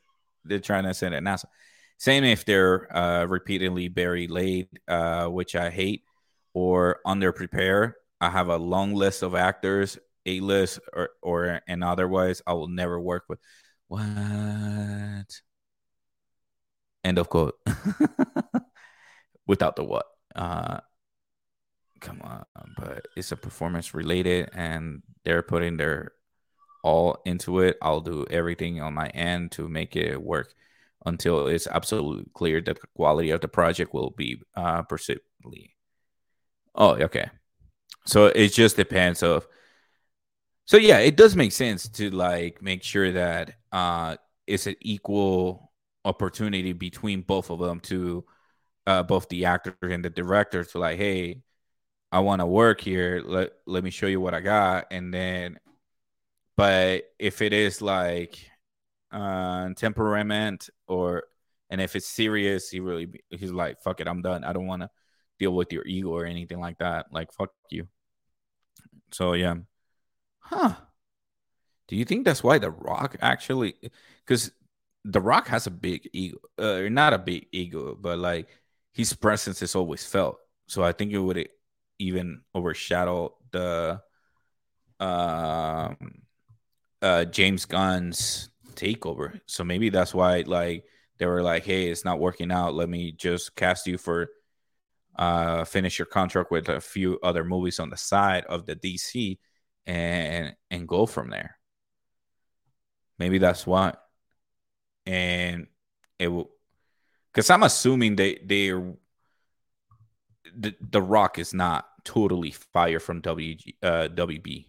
[0.46, 1.52] they're trying to send an asshole.
[1.98, 6.04] Same if they're uh, repeatedly very late, uh, which I hate,
[6.54, 7.94] or underprepare.
[8.22, 12.70] I have a long list of actors, a list or or and otherwise I will
[12.70, 13.40] never work with.
[13.88, 15.42] What?
[17.04, 17.56] End of quote.
[19.48, 20.06] Without the what?
[20.36, 20.80] Uh,
[22.00, 22.46] come on,
[22.78, 26.14] but it's a performance related, and they're putting their
[26.84, 27.78] all into it.
[27.82, 30.54] I'll do everything on my end to make it work
[31.06, 35.76] until it's absolutely clear that the quality of the project will be uh perceivably.
[36.76, 37.30] Oh, okay.
[38.06, 39.48] So it just depends of.
[40.66, 45.72] So yeah, it does make sense to like make sure that uh it's an equal
[46.06, 48.26] opportunity between both of them to
[48.88, 51.42] uh both the actor and the director to like, hey,
[52.12, 53.22] I want to work here.
[53.26, 55.60] Let let me show you what I got, and then.
[56.58, 58.38] But if it is like
[59.12, 61.24] uh, temperament or
[61.70, 64.44] and if it's serious, he really he's like, fuck it, I'm done.
[64.44, 64.90] I don't want to
[65.40, 67.08] deal with your ego or anything like that.
[67.12, 67.88] Like, fuck you.
[69.12, 69.56] So yeah,
[70.44, 70.76] huh?
[71.88, 73.76] Do you think that's why The Rock actually?
[74.26, 74.52] Because
[75.04, 78.50] The Rock has a big ego, uh, not a big ego, but like
[78.94, 80.38] his presence is always felt.
[80.68, 81.50] So I think it would
[82.00, 84.02] even overshadow the
[85.00, 85.98] um,
[87.02, 89.40] uh, James Gunn's takeover.
[89.46, 90.86] So maybe that's why like
[91.18, 92.74] they were like, "Hey, it's not working out.
[92.76, 94.30] Let me just cast you for
[95.16, 99.38] uh finish your contract with a few other movies on the side of the DC
[99.86, 101.58] and and go from there."
[103.20, 103.94] Maybe that's why.
[105.06, 105.68] And
[106.20, 106.52] it will
[107.34, 108.72] cuz I'm assuming they they
[110.56, 114.68] the, the Rock is not totally fired from WG, uh, WB.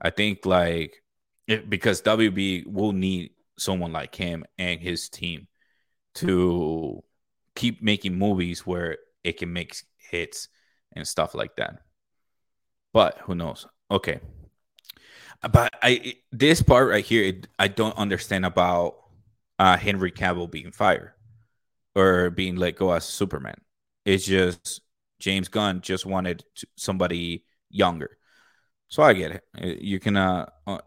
[0.00, 1.02] I think like
[1.46, 5.48] it, because WB will need someone like him and his team
[6.14, 7.02] to
[7.54, 9.74] keep making movies where it can make
[10.10, 10.48] hits
[10.94, 11.80] and stuff like that.
[12.92, 13.66] But who knows?
[13.90, 14.20] Okay.
[15.50, 18.96] But I this part right here, it, I don't understand about
[19.58, 21.12] uh, Henry Cavill being fired
[21.94, 23.60] or being let go as Superman.
[24.04, 24.80] It's just
[25.20, 26.44] James Gunn just wanted
[26.76, 28.16] somebody younger.
[28.88, 29.82] So I get it.
[29.82, 30.78] You can uh, uh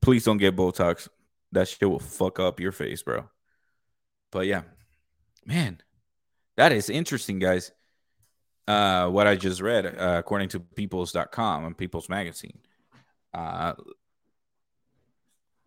[0.00, 1.08] please don't get Botox.
[1.52, 3.28] That shit will fuck up your face, bro.
[4.30, 4.62] But yeah,
[5.44, 5.80] man,
[6.56, 7.70] that is interesting, guys.
[8.66, 12.58] Uh, what I just read, uh, according to peoples.com and People's Magazine.
[13.34, 13.74] Uh,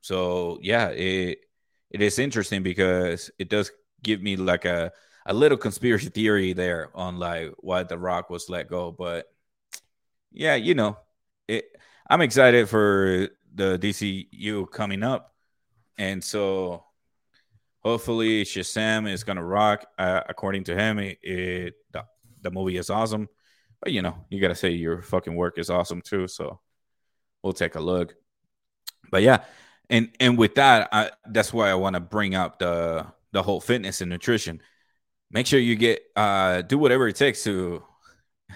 [0.01, 1.39] so yeah, it
[1.89, 3.71] it is interesting because it does
[4.03, 4.93] give me like a
[5.25, 8.91] a little conspiracy theory there on like why the Rock was let go.
[8.91, 9.25] But
[10.31, 10.97] yeah, you know,
[11.47, 11.65] it.
[12.07, 15.33] I'm excited for the DCU coming up,
[15.97, 16.83] and so
[17.83, 19.85] hopefully Shazam is gonna rock.
[19.97, 21.73] Uh, according to him, it, it
[22.45, 23.27] the movie is awesome,
[23.81, 26.27] but you know you gotta say your fucking work is awesome too.
[26.27, 26.61] So
[27.43, 28.15] we'll take a look.
[29.11, 29.43] But yeah,
[29.89, 33.59] and and with that, I, that's why I want to bring up the the whole
[33.59, 34.61] fitness and nutrition.
[35.31, 37.83] Make sure you get uh do whatever it takes to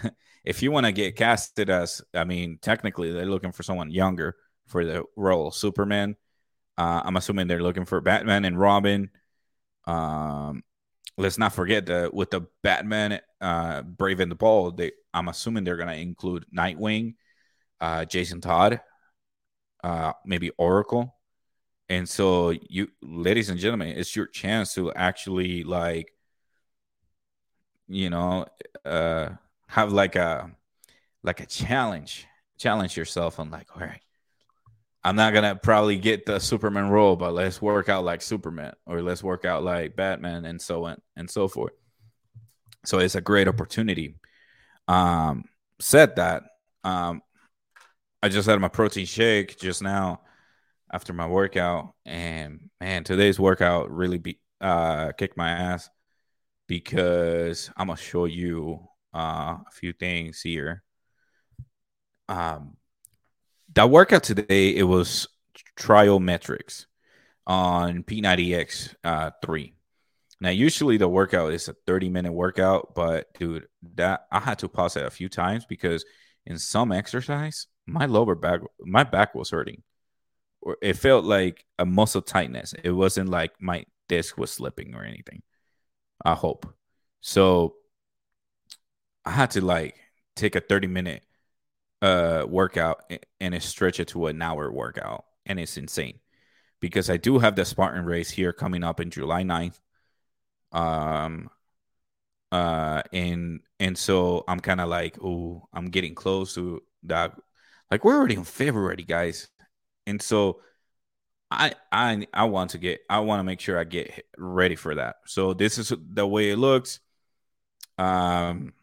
[0.45, 4.35] if you want to get casted as I mean, technically they're looking for someone younger
[4.67, 6.15] for the role Superman.
[6.77, 9.09] Uh, I'm assuming they're looking for Batman and Robin.
[9.85, 10.63] Um,
[11.19, 15.65] let's not forget that with the Batman, uh, Brave and the Bold, they, I'm assuming
[15.65, 17.15] they're gonna include Nightwing,
[17.81, 18.79] uh, Jason Todd,
[19.83, 21.15] uh, maybe Oracle.
[21.89, 26.13] And so, you, ladies and gentlemen, it's your chance to actually like,
[27.87, 28.45] you know,
[28.85, 29.29] uh,
[29.67, 30.51] have like a
[31.23, 32.27] like a challenge,
[32.57, 34.01] challenge yourself on like, all right,
[35.03, 39.01] I'm not gonna probably get the Superman role, but let's work out like Superman or
[39.01, 41.73] let's work out like Batman and so on and so forth.
[42.85, 44.15] So it's a great opportunity.
[44.87, 45.45] Um,
[45.79, 46.43] said that,
[46.83, 47.21] um,
[48.21, 50.21] I just had my protein shake just now
[50.91, 55.89] after my workout, and man, today's workout really be uh kicked my ass
[56.67, 60.83] because I'm gonna show you uh, a few things here.
[62.27, 62.77] Um,
[63.75, 65.27] that workout today it was
[65.77, 66.85] Triometrics
[67.47, 69.73] on P90X uh, three.
[70.41, 74.69] Now, usually the workout is a 30 minute workout, but dude, that I had to
[74.69, 76.05] pause it a few times because
[76.45, 79.83] in some exercise, my lower back, my back was hurting.
[80.81, 82.73] it felt like a muscle tightness.
[82.83, 85.41] It wasn't like my disc was slipping or anything.
[86.23, 86.65] I hope.
[87.21, 87.75] So
[89.25, 89.95] I had to like
[90.35, 91.23] take a 30 minute
[92.01, 96.19] uh workout and stretch it to an hour workout and it's insane
[96.79, 99.79] because I do have the Spartan race here coming up in July 9th.
[100.71, 101.49] Um
[102.51, 107.35] uh and and so I'm kind of like, oh, I'm getting close to that.
[107.91, 109.47] Like we're already in February, guys.
[110.07, 110.61] And so
[111.51, 114.95] I I I want to get I want to make sure I get ready for
[114.95, 115.17] that.
[115.25, 116.99] So this is the way it looks.
[117.97, 118.73] Um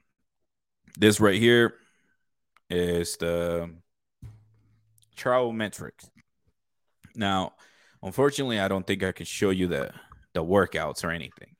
[0.98, 1.74] this right here
[2.68, 3.70] is the
[5.16, 6.10] Triometrics.
[7.14, 7.54] Now,
[8.02, 9.90] unfortunately, I don't think I can show you the
[10.34, 11.56] the workouts or anything.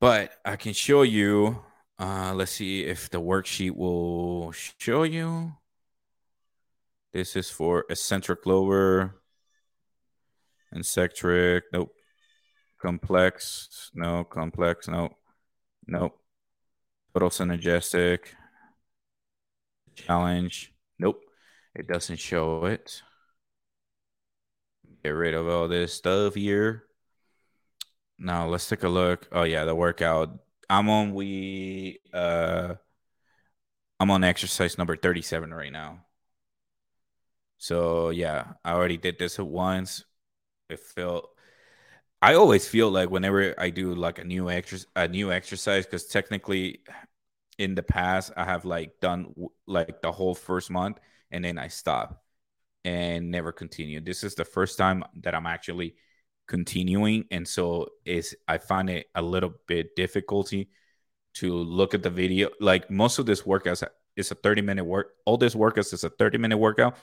[0.00, 1.62] But I can show you
[1.98, 5.52] uh let's see if the worksheet will show you.
[7.12, 9.20] This is for eccentric lower,
[10.72, 11.92] eccentric, nope.
[12.82, 15.10] Complex, no, complex, no,
[15.86, 16.18] nope.
[17.14, 18.34] Total synergistic,
[19.94, 21.22] challenge, nope.
[21.74, 23.02] It doesn't show it.
[25.02, 26.84] Get rid of all this stuff here.
[28.18, 29.28] Now let's take a look.
[29.32, 30.38] Oh yeah, the workout.
[30.70, 32.74] I'm on we uh
[34.00, 36.04] I'm on exercise number 37 right now.
[37.58, 40.04] So yeah, I already did this once.
[40.68, 41.30] It felt
[42.22, 46.06] I always feel like whenever I do like a new exercise, a new exercise, because
[46.06, 46.80] technically,
[47.58, 49.34] in the past I have like done
[49.66, 50.98] like the whole first month
[51.30, 52.22] and then I stop
[52.84, 54.00] and never continue.
[54.00, 55.94] This is the first time that I'm actually
[56.46, 60.68] continuing, and so is I find it a little bit difficulty
[61.34, 62.50] to look at the video.
[62.60, 63.82] Like most of this workouts
[64.16, 65.14] is a 30 minute work.
[65.24, 66.96] All this workouts is a 30 minute workout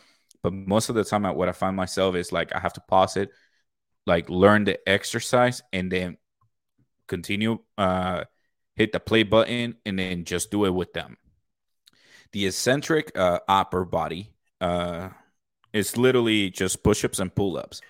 [0.44, 3.18] but most of the time, what I find myself is like I have to pause
[3.18, 3.30] it,
[4.06, 6.18] like learn the exercise, and then
[7.08, 8.26] continue, uh,
[8.76, 11.18] hit the play button, and then just do it with them.
[12.32, 15.10] The eccentric uh, upper body uh,
[15.74, 17.82] is literally just push ups and pull ups.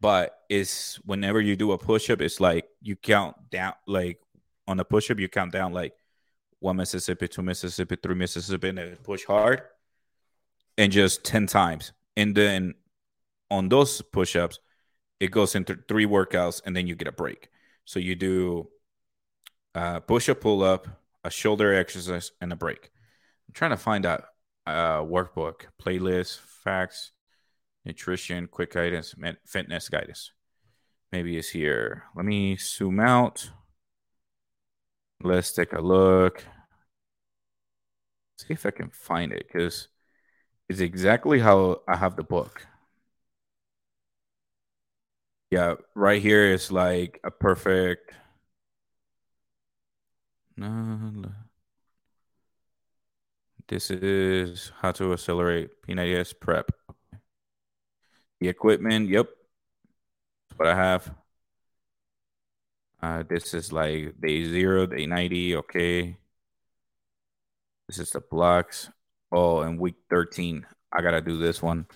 [0.00, 4.20] But it's whenever you do a push up, it's like you count down, like
[4.68, 5.94] on a push up, you count down like
[6.58, 9.62] one Mississippi, two Mississippi, three Mississippi, and push hard
[10.78, 11.92] and just 10 times.
[12.16, 12.74] And then
[13.50, 14.58] on those push ups,
[15.20, 17.48] it goes into three workouts and then you get a break.
[17.84, 18.68] So you do
[19.74, 20.88] a push up, pull up,
[21.24, 22.90] a shoulder exercise, and a break.
[23.48, 24.24] I'm trying to find out
[24.66, 27.12] uh, workbook, playlist, facts,
[27.84, 29.14] nutrition, quick guidance,
[29.46, 30.32] fitness guidance.
[31.10, 32.04] Maybe it's here.
[32.16, 33.50] Let me zoom out.
[35.22, 36.44] Let's take a look.
[38.38, 39.88] See if I can find it because
[40.68, 42.66] it's exactly how I have the book.
[45.50, 48.14] Yeah, right here is like a perfect.
[53.68, 56.70] This is how to accelerate P90X prep.
[58.40, 59.28] The equipment, yep.
[60.50, 61.14] That's what I have.
[63.00, 66.16] Uh, this is like day zero, day 90, okay.
[67.88, 68.90] This is the blocks.
[69.30, 71.86] Oh, in week 13, I gotta do this one.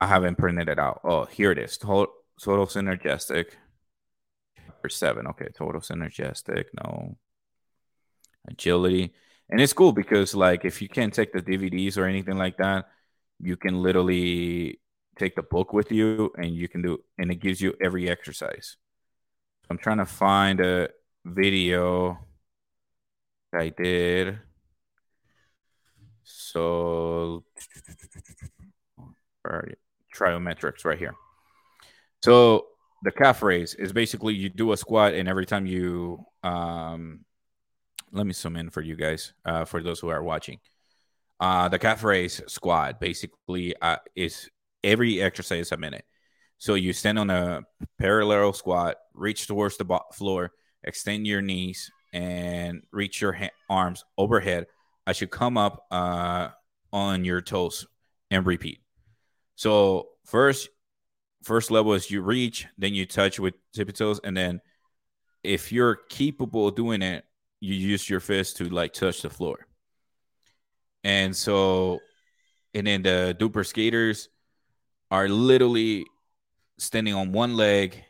[0.00, 1.00] I haven't printed it out.
[1.04, 1.78] Oh, here it is.
[1.78, 3.52] Total, total synergistic.
[4.82, 5.26] Chapter seven.
[5.28, 6.64] Okay, total synergistic.
[6.82, 7.16] No.
[8.48, 9.14] Agility.
[9.48, 12.86] And it's cool because like if you can't take the DVDs or anything like that,
[13.38, 14.80] you can literally
[15.16, 18.76] take the book with you and you can do and it gives you every exercise.
[19.70, 20.88] I'm trying to find a
[21.24, 22.18] video
[23.54, 24.40] I did.
[26.24, 27.44] So
[30.12, 31.14] Triometrics right here.
[32.24, 32.71] So
[33.02, 37.24] the calf raise is basically you do a squat and every time you um
[38.12, 40.58] let me zoom in for you guys uh for those who are watching.
[41.40, 44.50] Uh the calf raise squat basically uh, is
[44.84, 46.04] every exercise a minute.
[46.58, 47.62] So you stand on a
[47.98, 50.52] parallel squat, reach towards the floor,
[50.84, 54.66] extend your knees and reach your ha- arms overhead
[55.06, 56.48] I should come up uh,
[56.92, 57.86] on your toes
[58.30, 58.80] and repeat.
[59.56, 60.68] So first,
[61.42, 64.60] first level is you reach, then you touch with tippy toes, and then
[65.42, 67.24] if you're capable of doing it,
[67.60, 69.66] you use your fist to like touch the floor.
[71.04, 72.00] And so,
[72.74, 74.28] and then the duper skaters
[75.10, 76.06] are literally
[76.78, 78.02] standing on one leg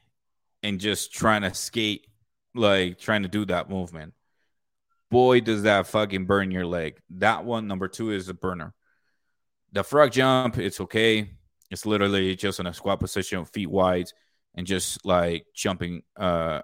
[0.63, 2.07] and just trying to skate,
[2.55, 4.15] like trying to do that movement
[5.13, 6.99] boy, does that fucking burn your leg.
[7.11, 8.75] That one, number two, is a burner.
[9.71, 11.31] the frog jump, it's okay.
[11.73, 14.13] It's literally just in a squat position, feet wide,
[14.55, 16.61] and just like jumping uh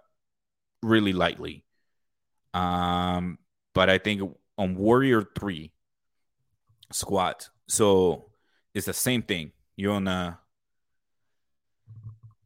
[0.83, 1.65] really lightly.
[2.53, 3.39] Um,
[3.75, 4.21] but I think
[4.59, 5.73] on Warrior Three
[6.93, 8.27] squat, so
[8.75, 9.53] it's the same thing.
[9.77, 10.39] You're on a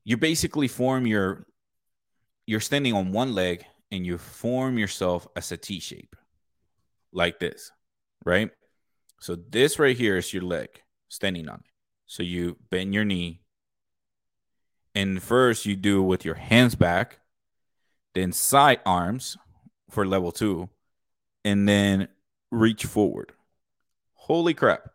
[0.05, 1.47] you basically form your
[2.47, 6.15] you're standing on one leg and you form yourself as a T shape
[7.13, 7.73] like this,
[8.25, 8.51] right?
[9.19, 10.69] So this right here is your leg
[11.09, 11.72] standing on it.
[12.13, 13.41] So you bend your knee.
[14.95, 17.21] And first you do with your hands back,
[18.13, 19.39] then side arms
[19.89, 20.69] for level two,
[21.43, 22.09] and then
[22.51, 23.33] reach forward.
[24.13, 24.91] Holy crap.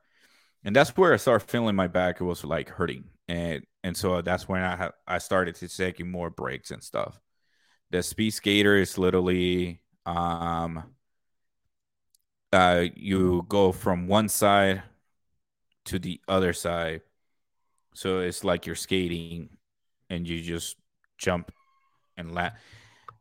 [0.63, 2.21] And that's where I started feeling my back.
[2.21, 3.05] It was like hurting.
[3.27, 7.19] And and so that's when I ha- I started to taking more breaks and stuff.
[7.89, 10.83] The speed skater is literally um
[12.53, 14.83] uh you go from one side
[15.85, 17.01] to the other side.
[17.97, 19.49] So it's like you're skating
[20.07, 20.75] and you just
[21.17, 21.51] jump
[22.15, 22.53] and land.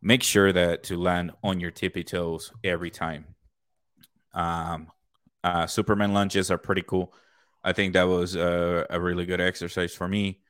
[0.02, 3.24] Make sure that to land on your tippy toes every time.
[4.34, 4.88] Um,
[5.42, 7.14] uh, Superman lunges are pretty cool.
[7.64, 10.40] I think that was a, a really good exercise for me.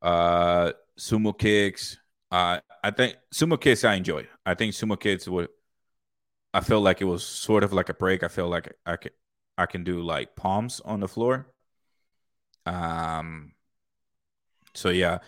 [0.00, 1.98] Uh, sumo kicks.
[2.30, 4.28] Uh, I think sumo kicks I enjoy.
[4.46, 5.50] I think sumo kicks would.
[6.54, 8.22] I felt like it was sort of like a break.
[8.22, 9.10] I feel like I can
[9.58, 11.51] I can do like palms on the floor.
[12.66, 13.52] Um.
[14.74, 15.18] So yeah,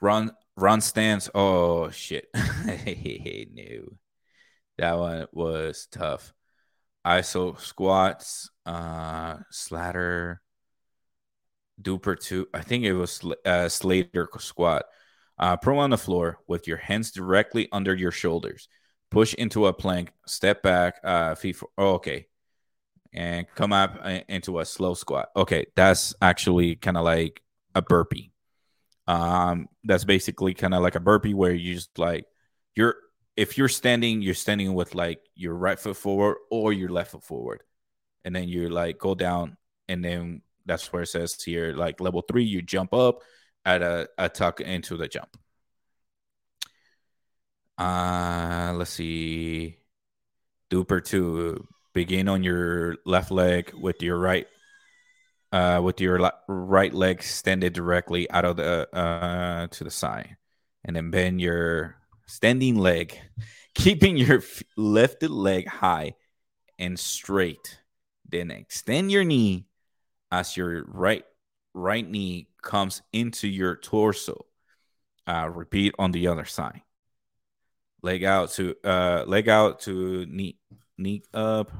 [0.00, 1.30] run run stance.
[1.34, 3.96] Oh shit, no,
[4.78, 6.32] that one was tough.
[7.04, 10.40] ISO squats, uh, slatter,
[11.80, 12.48] duper two.
[12.54, 14.84] I think it was uh, Slater squat.
[15.38, 18.68] Uh, pro on the floor with your hands directly under your shoulders.
[19.10, 21.56] Push into a plank, step back, uh, feet.
[21.56, 22.26] For, oh, okay,
[23.12, 25.30] and come up uh, into a slow squat.
[25.36, 27.42] Okay, that's actually kind of like
[27.74, 28.32] a burpee.
[29.06, 32.26] Um, that's basically kind of like a burpee where you just like
[32.74, 32.96] you're
[33.36, 37.24] if you're standing, you're standing with like your right foot forward or your left foot
[37.24, 37.62] forward,
[38.24, 39.56] and then you like go down,
[39.88, 43.22] and then that's where it says here like level three, you jump up
[43.64, 45.36] at a, a tuck into the jump.
[47.78, 49.78] Uh, let's see.
[50.70, 51.66] Duper two.
[51.92, 54.46] Begin on your left leg with your right,
[55.52, 60.36] uh, with your le- right leg extended directly out of the uh to the side,
[60.84, 63.18] and then bend your standing leg,
[63.74, 64.42] keeping your
[64.76, 66.14] lifted leg high
[66.78, 67.80] and straight.
[68.28, 69.66] Then extend your knee
[70.30, 71.24] as your right
[71.74, 74.46] right knee comes into your torso.
[75.26, 76.82] Uh, repeat on the other side.
[78.02, 80.58] Leg out to uh, leg out to knee
[81.00, 81.72] knee up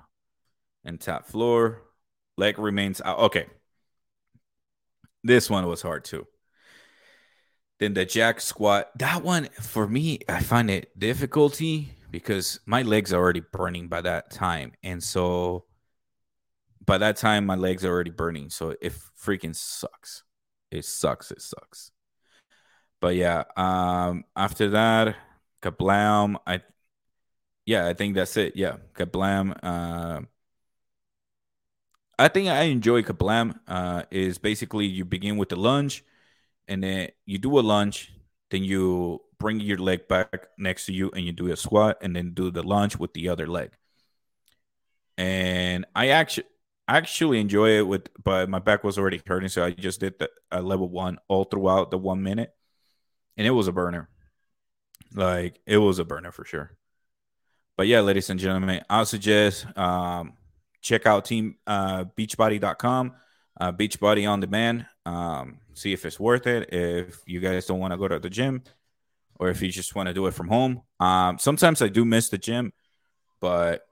[0.85, 1.83] and tap floor.
[2.37, 3.18] Leg remains out.
[3.18, 3.47] Okay.
[5.23, 6.27] This one was hard too.
[7.79, 8.91] Then the jack squat.
[8.99, 14.01] That one for me, I find it difficulty because my legs are already burning by
[14.03, 14.73] that time.
[14.83, 15.64] And so
[16.85, 18.51] by that time my legs are already burning.
[18.51, 18.93] So it
[19.23, 20.25] freaking sucks.
[20.71, 21.31] It sucks.
[21.31, 21.91] It sucks.
[23.01, 25.16] But yeah, um after that,
[25.62, 26.37] kablam.
[26.47, 26.61] I
[27.71, 28.57] yeah, I think that's it.
[28.57, 29.55] Yeah, kablam.
[29.62, 30.23] Uh
[32.18, 33.59] I think I enjoy kablam.
[33.66, 36.05] Uh is basically you begin with the lunge
[36.68, 38.12] and then you do a lunge,
[38.51, 42.16] then you bring your leg back next to you and you do a squat and
[42.16, 43.73] then do the lunge with the other leg.
[45.18, 46.47] And I actually
[46.89, 50.29] actually enjoy it with but my back was already hurting so I just did the
[50.51, 52.53] uh, level 1 all throughout the 1 minute
[53.37, 54.09] and it was a burner.
[55.14, 56.77] Like it was a burner for sure.
[57.81, 60.35] But yeah, ladies and gentlemen, I suggest um,
[60.83, 63.14] check out team uh, beachbody.com,
[63.59, 64.85] uh, Beachbody on demand.
[65.07, 66.74] Um, see if it's worth it.
[66.74, 68.64] If you guys don't want to go to the gym,
[69.37, 70.83] or if you just want to do it from home.
[71.01, 72.74] Um, sometimes I do miss the gym,
[73.41, 73.87] but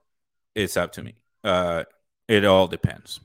[0.55, 1.14] it's up to me.
[1.43, 1.84] Uh,
[2.28, 3.20] it all depends.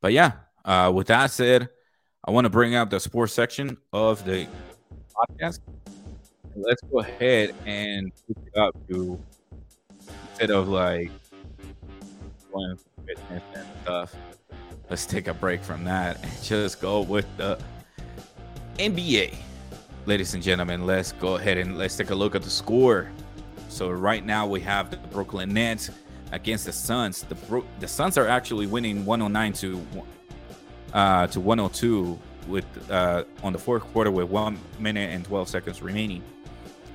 [0.00, 0.34] But yeah,
[0.64, 1.68] uh, with that said,
[2.24, 4.46] I want to bring up the sports section of the
[5.16, 5.58] podcast.
[6.54, 9.18] Let's go ahead and pick it up to
[10.40, 11.10] instead of like
[12.52, 14.14] going fitness and stuff
[14.88, 17.58] let's take a break from that and just go with the
[18.76, 19.34] NBA.
[20.06, 23.10] Ladies and gentlemen, let's go ahead and let's take a look at the score.
[23.68, 25.90] So right now we have the Brooklyn Nets
[26.32, 27.22] against the Suns.
[27.22, 29.86] The Bro- the Suns are actually winning 109 to
[30.94, 35.82] uh, to 102 with uh, on the fourth quarter with one minute and 12 seconds
[35.82, 36.22] remaining.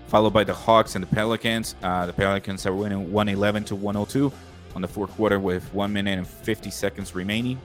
[0.08, 1.76] Followed by the Hawks and the Pelicans.
[1.82, 4.32] Uh, the Pelicans are winning 111 to 102
[4.76, 7.60] on the fourth quarter with one minute and 50 seconds remaining.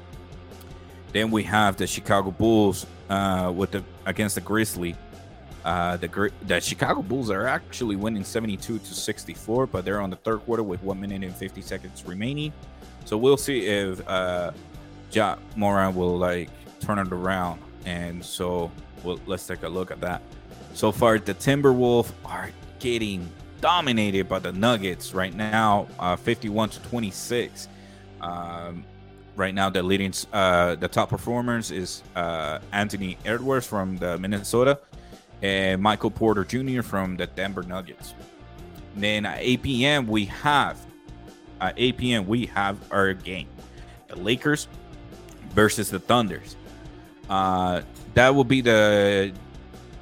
[1.12, 4.94] Then we have the Chicago Bulls uh, with the against the Grizzly.
[5.64, 10.16] Uh, the the Chicago Bulls are actually winning 72 to 64, but they're on the
[10.16, 12.52] third quarter with one minute and 50 seconds remaining.
[13.04, 14.52] So we'll see if uh,
[15.12, 17.60] Ja Morant will like turn it around.
[17.84, 18.70] And so
[19.02, 20.22] well, let's take a look at that.
[20.78, 23.28] So far, the Timberwolves are getting
[23.60, 27.66] dominated by the Nuggets right now, uh, 51 to 26.
[28.20, 28.84] Um,
[29.34, 34.78] right now, the leading, uh, the top performers is uh, Anthony Edwards from the Minnesota
[35.42, 36.82] and Michael Porter Jr.
[36.82, 38.14] from the Denver Nuggets.
[38.94, 40.06] And then at 8 p.m.
[40.06, 40.78] we have
[41.60, 42.26] at 8 p.m.
[42.28, 43.48] we have our game,
[44.06, 44.68] the Lakers
[45.50, 46.54] versus the Thunders.
[47.28, 47.82] Uh,
[48.14, 49.32] that will be the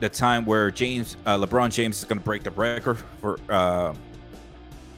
[0.01, 3.95] the time where James uh, LeBron James is going to break the record for uh,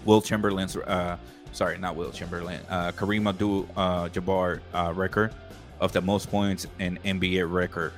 [0.04, 1.16] Wilt Chamberlain's uh,
[1.52, 5.34] sorry, not Wilt Chamberlain, uh, Kareem Abdul-Jabbar uh, record
[5.80, 7.92] of the most points in NBA record,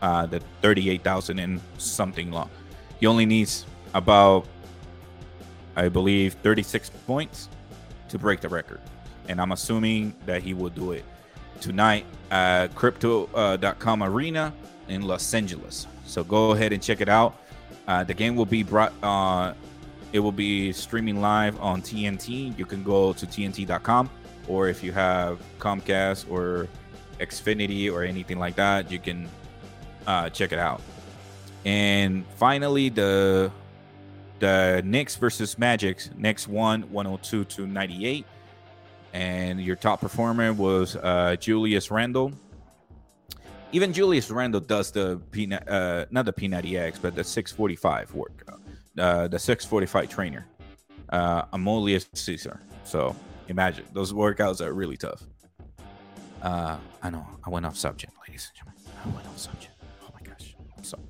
[0.00, 2.50] uh, the thirty-eight thousand and something long.
[3.00, 4.46] He only needs about,
[5.76, 7.48] I believe, thirty-six points
[8.08, 8.80] to break the record,
[9.28, 11.04] and I'm assuming that he will do it
[11.60, 14.52] tonight at Crypto.com Arena
[14.88, 15.86] in Los Angeles.
[16.12, 17.38] So go ahead and check it out.
[17.88, 18.92] Uh, the game will be brought.
[19.02, 19.54] Uh,
[20.12, 22.56] it will be streaming live on TNT.
[22.58, 24.10] You can go to TNT.com,
[24.46, 26.68] or if you have Comcast or
[27.18, 29.26] Xfinity or anything like that, you can
[30.06, 30.82] uh, check it out.
[31.64, 33.50] And finally, the
[34.38, 38.26] the Knicks versus Magic's Knicks won 102 to 98.
[39.14, 42.32] And your top performer was uh, Julius Randle
[43.72, 48.46] even Julius Randle does the P uh, not the P90X, but the 645 work,
[48.98, 50.46] uh, the 645 trainer,
[51.08, 52.60] uh, Amoila Cesar.
[52.84, 53.16] So
[53.48, 55.22] imagine those workouts are really tough.
[56.42, 59.02] Uh, I know I went off subject, ladies and gentlemen.
[59.04, 59.72] I went off subject.
[60.02, 61.02] Oh my gosh, I'm sorry.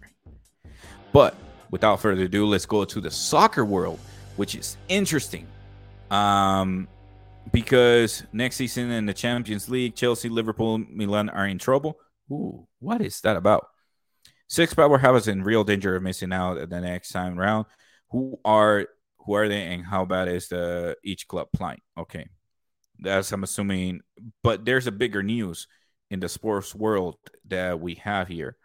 [1.12, 1.34] But
[1.70, 3.98] without further ado, let's go to the soccer world,
[4.36, 5.46] which is interesting.
[6.10, 6.86] Um,
[7.50, 11.98] because next season in the Champions League, Chelsea, Liverpool, Milan are in trouble.
[12.32, 13.66] Ooh, what is that about?
[14.48, 17.66] Six powerhouses in real danger of missing out the next time round.
[18.10, 18.86] Who are
[19.18, 21.80] who are they and how bad is the each club playing?
[21.96, 22.28] Okay.
[22.98, 24.00] That's I'm assuming,
[24.42, 25.66] but there's a bigger news
[26.10, 27.16] in the sports world
[27.48, 28.56] that we have here.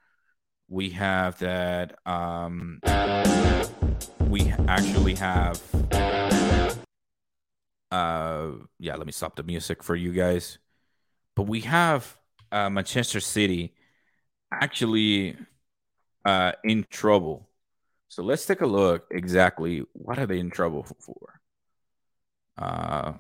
[0.70, 2.80] We have that um
[4.28, 5.61] we actually have
[7.91, 10.57] uh yeah, let me stop the music for you guys.
[11.36, 12.18] But we have
[12.52, 13.74] uh, Manchester City
[14.52, 15.36] actually
[16.26, 17.48] uh, in trouble.
[18.10, 21.41] So let's take a look exactly what are they in trouble for.
[22.58, 23.14] Uh,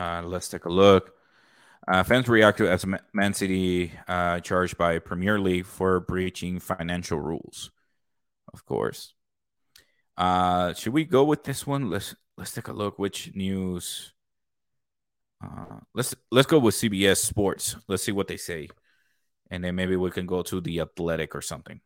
[0.00, 1.14] uh, let's take a look.
[1.88, 7.70] Uh, fans reacted as Man City uh, charged by Premier League for breaching financial rules.
[8.52, 9.14] Of course.
[10.16, 11.90] Uh, should we go with this one?
[11.90, 14.12] Let's let's take a look which news
[15.42, 17.76] uh, let's let's go with CBS Sports.
[17.88, 18.68] Let's see what they say,
[19.50, 21.80] and then maybe we can go to the Athletic or something.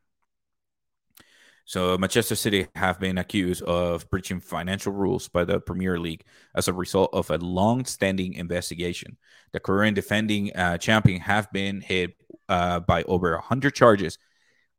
[1.68, 6.22] So Manchester City have been accused of breaching financial rules by the Premier League
[6.54, 9.16] as a result of a long-standing investigation.
[9.52, 12.14] The current defending uh, champion have been hit
[12.48, 14.16] uh, by over 100 charges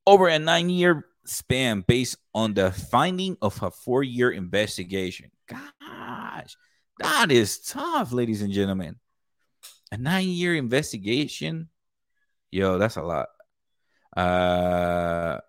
[0.06, 5.30] over a nine-year span based on the finding of a four-year investigation.
[5.50, 6.56] Gosh,
[7.00, 8.98] that is tough, ladies and gentlemen.
[9.92, 11.70] A nine year investigation.
[12.52, 13.28] Yo, that's a lot.
[14.16, 15.40] Uh,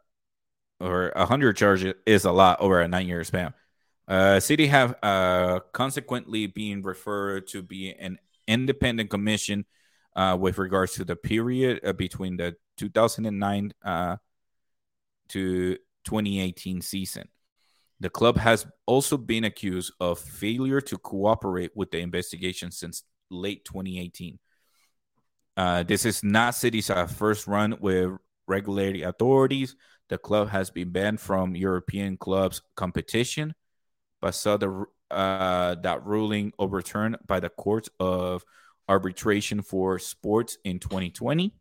[0.80, 3.54] or a hundred charges is a lot over a nine year span.
[4.06, 9.66] Uh, City have uh, consequently been referred to be an independent commission
[10.16, 14.16] uh, with regards to the period uh, between the 2009 uh,
[15.28, 17.28] to 2018 season.
[18.00, 23.64] The club has also been accused of failure to cooperate with the investigation since late
[23.64, 24.38] 2018.
[25.56, 28.12] Uh, this is not City's uh, first run with
[28.46, 29.74] regulatory authorities.
[30.08, 33.54] The club has been banned from European clubs competition,
[34.20, 38.44] but saw the uh, that ruling overturned by the Court of
[38.88, 41.52] Arbitration for Sports in 2020.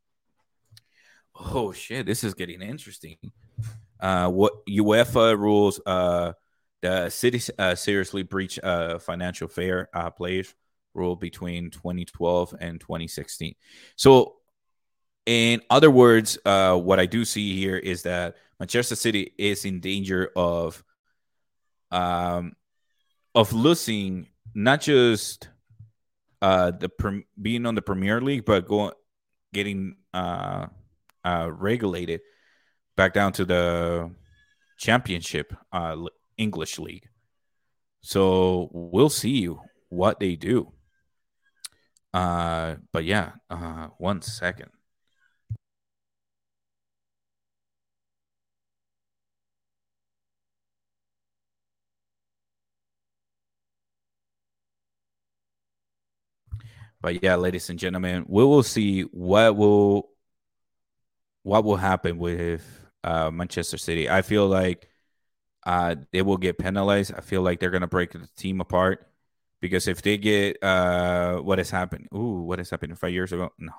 [1.40, 3.18] Oh shit, this is getting interesting
[4.00, 6.34] uh, what UEFA rules uh,
[6.82, 10.54] the city uh, seriously breached uh, financial fair uh, players
[10.94, 13.56] rule between 2012 and 2016.
[13.96, 14.36] So,
[15.26, 19.80] in other words, uh, what I do see here is that Manchester City is in
[19.80, 20.84] danger of
[21.92, 22.56] um,
[23.36, 25.50] of losing not just
[26.42, 28.94] uh, the being on the Premier League, but going
[29.54, 30.68] getting uh,
[31.24, 32.22] uh, regulated
[32.98, 34.12] back down to the
[34.78, 35.96] Championship uh,
[36.38, 37.08] English League.
[38.02, 39.48] So we'll see
[39.90, 40.74] what they do.
[42.14, 44.72] Uh, but yeah, uh, one second.
[57.00, 60.10] But yeah, ladies and gentlemen, we will see what will
[61.44, 64.10] what will happen with uh, Manchester City.
[64.10, 64.90] I feel like
[65.66, 67.14] uh, they will get penalized.
[67.16, 69.08] I feel like they're gonna break the team apart
[69.62, 73.50] because if they get uh, what has happened, ooh, what has happened five years ago?
[73.58, 73.74] No.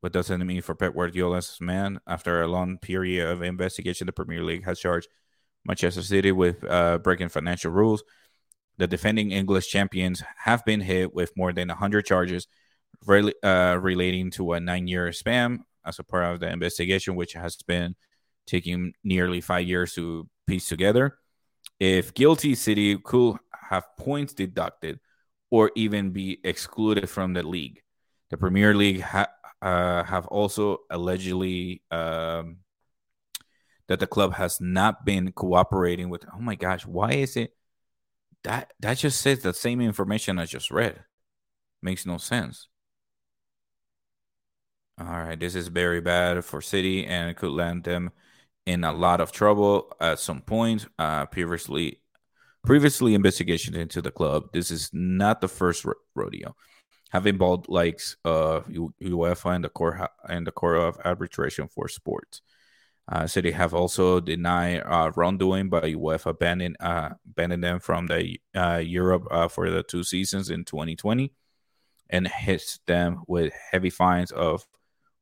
[0.00, 1.98] What does it mean for Pep Guardiola's man?
[2.06, 5.08] After a long period of investigation, the Premier League has charged
[5.64, 8.04] Manchester City with uh, breaking financial rules
[8.78, 12.46] the defending English champions have been hit with more than 100 charges
[13.04, 15.58] re- uh, relating to a nine year spam
[15.88, 17.96] as a part of the investigation, which has been
[18.46, 21.18] taking nearly five years to piece together.
[21.80, 23.36] If guilty, City could
[23.70, 25.00] have points deducted
[25.50, 27.82] or even be excluded from the league.
[28.30, 29.32] The Premier League ha-
[29.62, 32.58] uh, have also allegedly um,
[33.88, 36.24] that the club has not been cooperating with.
[36.34, 37.52] Oh my gosh, why is it?
[38.44, 41.04] that that just says the same information I just read.
[41.82, 42.68] Makes no sense.
[45.00, 48.10] All right, this is very bad for City and could land them
[48.66, 50.86] in a lot of trouble at some point.
[50.98, 52.00] Uh, previously,
[52.64, 54.52] previously investigation into the club.
[54.52, 56.56] This is not the first ro- rodeo.
[57.10, 62.42] Having involved likes uh UEFA and the core and the core of arbitration for sports.
[63.10, 68.38] Uh, City have also denied uh, wrongdoing by UEFA banning uh, banning them from the
[68.54, 71.32] uh, Europe uh, for the two seasons in 2020,
[72.10, 74.66] and hits them with heavy fines of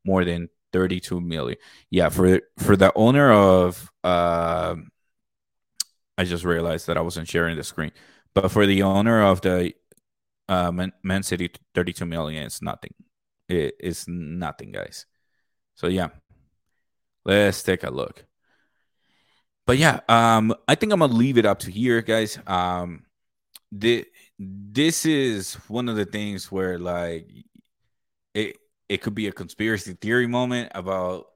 [0.06, 1.58] more than 32 million.
[1.90, 4.76] Yeah, for for the owner of, uh,
[6.18, 7.92] I just realized that I wasn't sharing the screen,
[8.34, 9.74] but for the owner of the
[10.48, 12.94] uh, Man, Man City, 32 million is nothing.
[13.48, 15.06] It is nothing, guys.
[15.74, 16.08] So yeah,
[17.26, 18.24] Let's take a look.
[19.66, 22.38] But yeah, um, I think I'm gonna leave it up to here, guys.
[22.46, 23.04] Um,
[23.72, 24.06] the,
[24.38, 27.28] this is one of the things where like
[28.32, 28.58] it
[28.88, 31.26] it could be a conspiracy theory moment about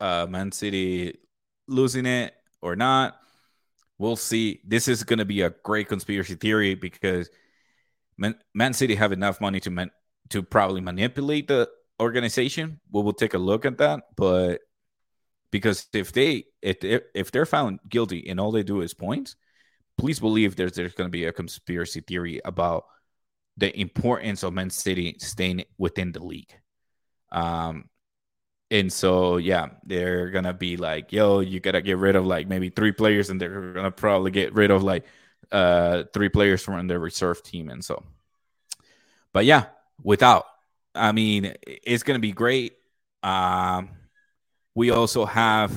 [0.00, 1.18] uh Man City
[1.68, 3.16] losing it or not.
[3.98, 4.60] We'll see.
[4.64, 7.30] This is gonna be a great conspiracy theory because
[8.16, 9.90] Man, Man City have enough money to man,
[10.30, 11.68] to probably manipulate the
[12.00, 12.80] organization.
[12.90, 14.60] We will take a look at that, but
[15.50, 16.78] because if they if
[17.14, 19.36] if they're found guilty and all they do is points,
[19.98, 22.84] please believe there's there's going to be a conspiracy theory about
[23.56, 26.52] the importance of Man City staying within the league.
[27.34, 27.90] Um,
[28.70, 32.70] and so yeah, they're gonna be like, yo, you gotta get rid of like maybe
[32.70, 35.04] three players, and they're gonna probably get rid of like
[35.52, 38.02] uh three players from their reserve team, and so.
[39.34, 39.66] But yeah,
[40.02, 40.46] without,
[40.94, 42.76] I mean, it's gonna be great.
[43.22, 43.90] Um
[44.74, 45.72] we also have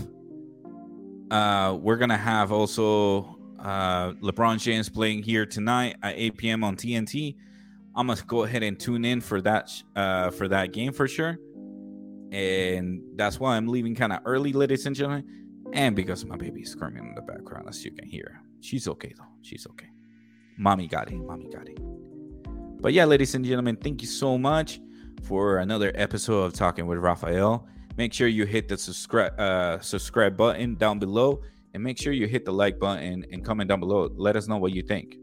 [1.30, 6.64] uh, we're gonna have also uh, LeBron James playing here tonight at 8 p.m.
[6.64, 7.36] on TNT.
[7.96, 11.38] I'm gonna go ahead and tune in for that uh, for that game for sure,
[12.32, 15.26] and that's why I'm leaving kind of early, ladies and gentlemen,
[15.74, 18.42] and because my baby's screaming in the background, as you can hear.
[18.62, 19.26] She's okay though.
[19.42, 19.90] She's okay.
[20.58, 21.16] Mommy got it.
[21.16, 21.78] Mommy got it.
[22.82, 24.80] But yeah, ladies and gentlemen, thank you so much
[25.24, 27.68] for another episode of Talking with Rafael.
[27.98, 31.42] Make sure you hit the subscribe uh, subscribe button down below,
[31.74, 34.10] and make sure you hit the like button and comment down below.
[34.16, 35.18] Let us know what you think.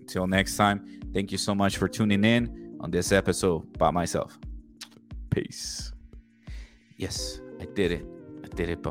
[0.00, 4.38] Until next time, thank you so much for tuning in on this episode by myself.
[5.30, 5.91] Peace.
[7.02, 8.06] Yes, I did it.
[8.44, 8.90] I did it by